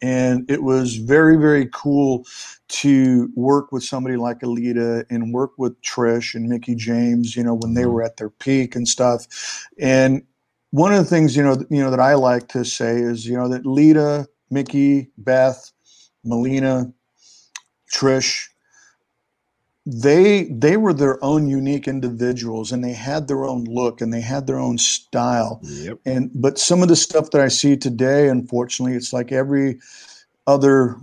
And 0.00 0.48
it 0.50 0.62
was 0.62 0.96
very, 0.96 1.36
very 1.36 1.68
cool 1.72 2.24
to 2.68 3.30
work 3.34 3.72
with 3.72 3.82
somebody 3.82 4.16
like 4.16 4.40
Alita 4.40 5.04
and 5.10 5.32
work 5.32 5.52
with 5.58 5.80
Trish 5.82 6.34
and 6.34 6.48
Mickie 6.48 6.76
James, 6.76 7.34
you 7.34 7.42
know, 7.42 7.54
when 7.54 7.74
they 7.74 7.82
Mhm. 7.82 7.92
were 7.92 8.02
at 8.02 8.16
their 8.16 8.30
peak 8.30 8.76
and 8.76 8.86
stuff. 8.86 9.26
And 9.78 10.22
one 10.70 10.92
of 10.92 10.98
the 10.98 11.04
things, 11.08 11.36
you 11.36 11.42
know, 11.42 11.56
you 11.70 11.82
know, 11.82 11.90
that 11.90 12.00
I 12.00 12.14
like 12.14 12.48
to 12.48 12.64
say 12.64 12.96
is, 12.98 13.26
you 13.26 13.36
know, 13.36 13.48
that 13.48 13.64
Lita, 13.66 14.28
Mickie, 14.50 15.10
Beth, 15.18 15.72
Melina, 16.24 16.92
Trish, 17.92 18.48
they 19.90 20.44
they 20.44 20.76
were 20.76 20.92
their 20.92 21.22
own 21.24 21.48
unique 21.48 21.88
individuals 21.88 22.72
and 22.72 22.84
they 22.84 22.92
had 22.92 23.26
their 23.26 23.44
own 23.46 23.64
look 23.64 24.02
and 24.02 24.12
they 24.12 24.20
had 24.20 24.46
their 24.46 24.58
own 24.58 24.76
style 24.76 25.60
Yep. 25.62 25.98
and 26.04 26.30
but 26.34 26.58
some 26.58 26.82
of 26.82 26.88
the 26.88 26.96
stuff 26.96 27.30
that 27.30 27.40
i 27.40 27.48
see 27.48 27.74
today 27.74 28.28
unfortunately 28.28 28.94
it's 28.94 29.14
like 29.14 29.32
every 29.32 29.78
other 30.46 30.96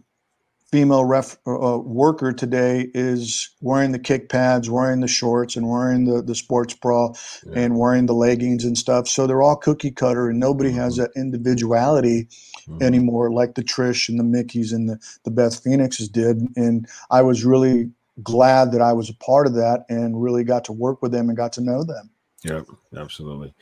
female 0.76 1.06
ref 1.06 1.38
uh, 1.48 1.80
worker 1.80 2.34
today 2.34 2.88
is 2.94 3.50
wearing 3.62 3.94
the 3.94 4.00
kick 4.00 4.28
pads 4.28 4.70
wearing 4.70 5.00
the 5.00 5.08
shorts 5.08 5.56
and 5.56 5.70
wearing 5.70 6.04
the, 6.04 6.22
the 6.22 6.36
sports 6.36 6.74
bra 6.74 7.14
Yeah. 7.46 7.60
and 7.62 7.78
wearing 7.80 8.08
the 8.08 8.14
leggings 8.14 8.66
and 8.66 8.78
stuff 8.78 9.08
so 9.08 9.26
they're 9.26 9.42
all 9.42 9.56
cookie 9.56 9.90
cutter 9.90 10.28
and 10.30 10.38
nobody 10.38 10.72
has 10.72 10.96
Mhm. 10.96 10.98
that 10.98 11.12
individuality 11.16 12.28
Mhm. 12.68 12.82
anymore 12.84 13.32
like 13.32 13.56
the 13.56 13.64
trish 13.64 14.10
and 14.10 14.20
the 14.20 14.24
mickies 14.26 14.74
and 14.74 14.90
the, 14.90 15.00
the 15.24 15.32
beth 15.32 15.64
phoenixes 15.64 16.10
did 16.10 16.42
and 16.58 16.90
i 17.10 17.22
was 17.22 17.46
really 17.46 17.90
glad 18.22 18.74
that 18.74 18.82
i 18.82 18.92
was 18.92 19.10
a 19.10 19.14
part 19.26 19.48
of 19.48 19.54
that 19.54 19.86
and 19.88 20.22
really 20.22 20.44
got 20.44 20.66
to 20.66 20.74
work 20.74 21.02
with 21.02 21.14
them 21.14 21.30
and 21.30 21.38
got 21.38 21.54
to 21.54 21.62
know 21.62 21.86
them 21.86 22.10
Yep, 22.44 22.68
absolutely. 22.98 23.54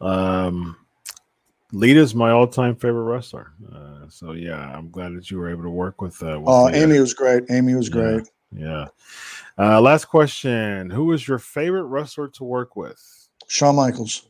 Um, 0.00 0.74
Lita's 1.72 2.14
my 2.14 2.30
all-time 2.30 2.76
favorite 2.76 3.02
wrestler. 3.04 3.52
Uh, 3.74 4.08
so 4.08 4.32
yeah, 4.32 4.72
I'm 4.76 4.90
glad 4.90 5.14
that 5.16 5.30
you 5.30 5.38
were 5.38 5.50
able 5.50 5.64
to 5.64 5.70
work 5.70 6.00
with. 6.00 6.22
Uh, 6.22 6.38
with 6.40 6.48
oh 6.48 6.64
Lita. 6.66 6.82
amy 6.82 7.00
was 7.00 7.12
great 7.14 7.44
amy 7.50 7.74
was 7.74 7.88
great 7.88 8.26
Yeah. 8.52 8.86
Uh, 9.58 9.80
last 9.80 10.04
question: 10.06 10.90
Who 10.90 11.06
was 11.06 11.26
your 11.26 11.38
favorite 11.38 11.84
wrestler 11.84 12.28
to 12.28 12.44
work 12.44 12.76
with? 12.76 13.00
shawn 13.48 13.76
michaels 13.76 14.28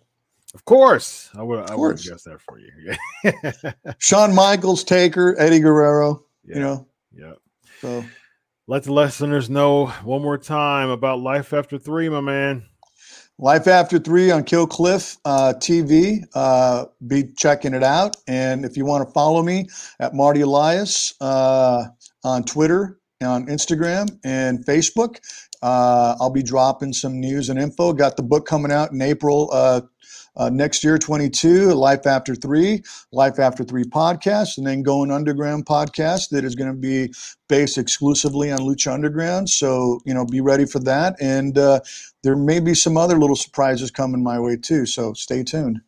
Of 0.55 0.64
course, 0.64 1.31
I 1.37 1.42
would. 1.42 1.70
I 1.70 1.75
would 1.75 1.96
guessed 1.99 2.25
that 2.25 2.40
for 2.40 2.59
you. 2.59 2.70
Yeah. 3.25 3.72
Shawn 3.99 4.35
Michaels, 4.35 4.85
Taker, 4.85 5.35
Eddie 5.38 5.61
Guerrero, 5.61 6.25
you 6.44 6.61
know. 6.61 6.87
Yeah. 7.12 7.35
So 7.81 8.05
Let 8.66 8.85
the 8.85 8.92
listeners 8.92 9.51
know 9.51 9.87
one 10.05 10.22
more 10.22 10.38
time 10.38 10.88
about 10.88 11.20
Life 11.20 11.53
After 11.53 11.77
Three, 11.79 12.09
my 12.09 12.20
man. 12.20 12.64
Life 13.38 13.66
After 13.66 13.99
Three 13.99 14.31
on 14.31 14.44
Kill 14.44 14.66
Cliff 14.66 15.18
uh, 15.27 15.53
TV. 15.59 16.25
Uh, 16.35 16.87
be 17.07 17.25
checking 17.37 17.75
it 17.75 17.83
out. 17.83 18.16
And 18.27 18.64
if 18.64 18.79
you 18.79 18.87
want 18.87 19.07
to 19.07 19.12
follow 19.12 19.42
me 19.42 19.68
at 20.01 20.14
Marty 20.14 20.40
Elias 20.40 21.12
uh, 21.20 21.85
on 22.25 22.44
Twitter, 22.44 22.99
on 23.22 23.46
Instagram, 23.46 24.09
and 24.25 24.64
Facebook, 24.64 25.18
uh, 25.61 26.16
I'll 26.18 26.31
be 26.31 26.42
dropping 26.42 26.94
some 26.94 27.21
news 27.21 27.50
and 27.50 27.58
info. 27.58 27.92
Got 27.92 28.17
the 28.17 28.23
book 28.23 28.46
coming 28.46 28.73
out 28.73 28.92
in 28.92 29.02
April. 29.02 29.50
Uh, 30.37 30.50
next 30.50 30.84
year, 30.84 30.98
22, 30.98 31.72
Life 31.72 32.06
After 32.06 32.34
Three, 32.34 32.82
Life 33.12 33.38
After 33.38 33.64
Three 33.64 33.84
podcast, 33.84 34.58
and 34.58 34.66
then 34.66 34.82
Going 34.82 35.10
Underground 35.10 35.64
podcast 35.66 36.28
that 36.30 36.44
is 36.44 36.54
going 36.54 36.70
to 36.70 36.76
be 36.76 37.12
based 37.48 37.78
exclusively 37.78 38.50
on 38.50 38.58
Lucha 38.58 38.92
Underground. 38.92 39.48
So, 39.48 40.00
you 40.04 40.12
know, 40.12 40.26
be 40.26 40.40
ready 40.40 40.66
for 40.66 40.78
that. 40.80 41.16
And 41.20 41.56
uh, 41.56 41.80
there 42.22 42.37
may 42.37 42.60
be 42.60 42.74
some 42.74 42.96
other 42.96 43.18
little 43.18 43.37
surprises 43.37 43.90
coming 43.90 44.22
my 44.22 44.38
way 44.38 44.56
too. 44.56 44.84
So 44.84 45.14
stay 45.14 45.42
tuned. 45.42 45.80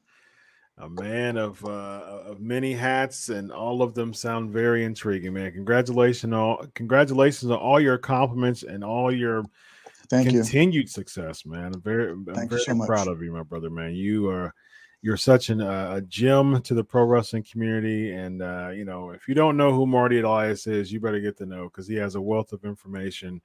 A 0.80 0.88
man 0.88 1.36
of 1.36 1.64
uh, 1.64 2.20
of 2.26 2.40
many 2.40 2.72
hats, 2.72 3.30
and 3.30 3.50
all 3.50 3.82
of 3.82 3.94
them 3.94 4.14
sound 4.14 4.52
very 4.52 4.84
intriguing, 4.84 5.32
man. 5.32 5.50
Congratulations, 5.50 6.32
all 6.32 6.64
congratulations 6.74 7.50
on 7.50 7.58
all 7.58 7.80
your 7.80 7.98
compliments 7.98 8.62
and 8.62 8.84
all 8.84 9.12
your 9.12 9.42
Thank 10.10 10.32
you. 10.32 10.40
continued 10.40 10.90
success, 10.90 11.44
man. 11.44 11.74
I'm 11.74 11.82
very, 11.82 12.12
I'm 12.12 12.24
Thank 12.24 12.50
very 12.50 12.62
so 12.62 12.74
much. 12.74 12.86
proud 12.86 13.08
of 13.08 13.22
you, 13.22 13.32
my 13.32 13.42
brother, 13.42 13.70
man. 13.70 13.94
You 13.94 14.28
are, 14.30 14.54
you're 15.02 15.16
such 15.16 15.50
an, 15.50 15.60
uh, 15.60 15.94
a 15.96 16.00
gem 16.02 16.62
to 16.62 16.74
the 16.74 16.82
pro 16.82 17.04
wrestling 17.04 17.44
community. 17.44 18.12
And, 18.12 18.42
uh, 18.42 18.70
you 18.74 18.84
know, 18.84 19.10
if 19.10 19.28
you 19.28 19.34
don't 19.34 19.56
know 19.56 19.72
who 19.72 19.86
Marty 19.86 20.20
Elias 20.20 20.66
is, 20.66 20.90
you 20.90 20.98
better 20.98 21.20
get 21.20 21.36
to 21.38 21.46
know 21.46 21.64
because 21.64 21.86
he 21.86 21.94
has 21.96 22.14
a 22.14 22.20
wealth 22.20 22.52
of 22.52 22.64
information. 22.64 23.40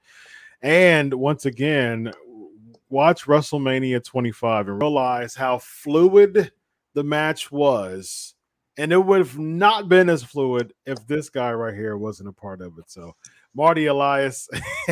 And 0.62 1.12
once 1.12 1.44
again, 1.44 2.12
watch 2.88 3.26
WrestleMania 3.26 4.02
25 4.02 4.68
and 4.68 4.80
realize 4.80 5.34
how 5.34 5.58
fluid 5.58 6.50
the 6.94 7.04
match 7.04 7.52
was. 7.52 8.34
And 8.76 8.92
it 8.92 9.04
would 9.04 9.18
have 9.18 9.38
not 9.38 9.88
been 9.88 10.08
as 10.08 10.24
fluid 10.24 10.72
if 10.86 11.06
this 11.06 11.28
guy 11.28 11.52
right 11.52 11.74
here 11.74 11.96
wasn't 11.96 12.30
a 12.30 12.32
part 12.32 12.60
of 12.60 12.78
it. 12.78 12.90
So, 12.90 13.14
Marty 13.54 13.86
Elias, 13.86 14.48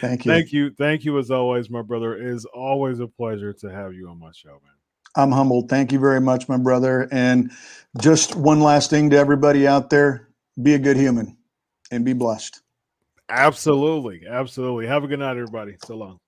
thank 0.00 0.24
you. 0.24 0.32
Thank 0.32 0.52
you. 0.52 0.70
Thank 0.70 1.04
you 1.04 1.18
as 1.18 1.30
always, 1.30 1.70
my 1.70 1.82
brother. 1.82 2.16
It 2.16 2.26
is 2.26 2.44
always 2.46 3.00
a 3.00 3.06
pleasure 3.06 3.52
to 3.52 3.70
have 3.70 3.94
you 3.94 4.08
on 4.08 4.18
my 4.18 4.30
show, 4.34 4.50
man. 4.50 4.72
I'm 5.16 5.32
humbled. 5.32 5.68
Thank 5.68 5.92
you 5.92 5.98
very 5.98 6.20
much, 6.20 6.48
my 6.48 6.58
brother. 6.58 7.08
And 7.10 7.50
just 7.98 8.36
one 8.36 8.60
last 8.60 8.90
thing 8.90 9.10
to 9.10 9.16
everybody 9.16 9.66
out 9.66 9.88
there 9.88 10.28
be 10.62 10.74
a 10.74 10.78
good 10.78 10.96
human 10.96 11.36
and 11.90 12.04
be 12.04 12.12
blessed. 12.12 12.60
Absolutely. 13.28 14.22
Absolutely. 14.28 14.86
Have 14.86 15.04
a 15.04 15.08
good 15.08 15.18
night, 15.18 15.32
everybody. 15.32 15.76
So 15.84 15.96
long. 15.96 16.18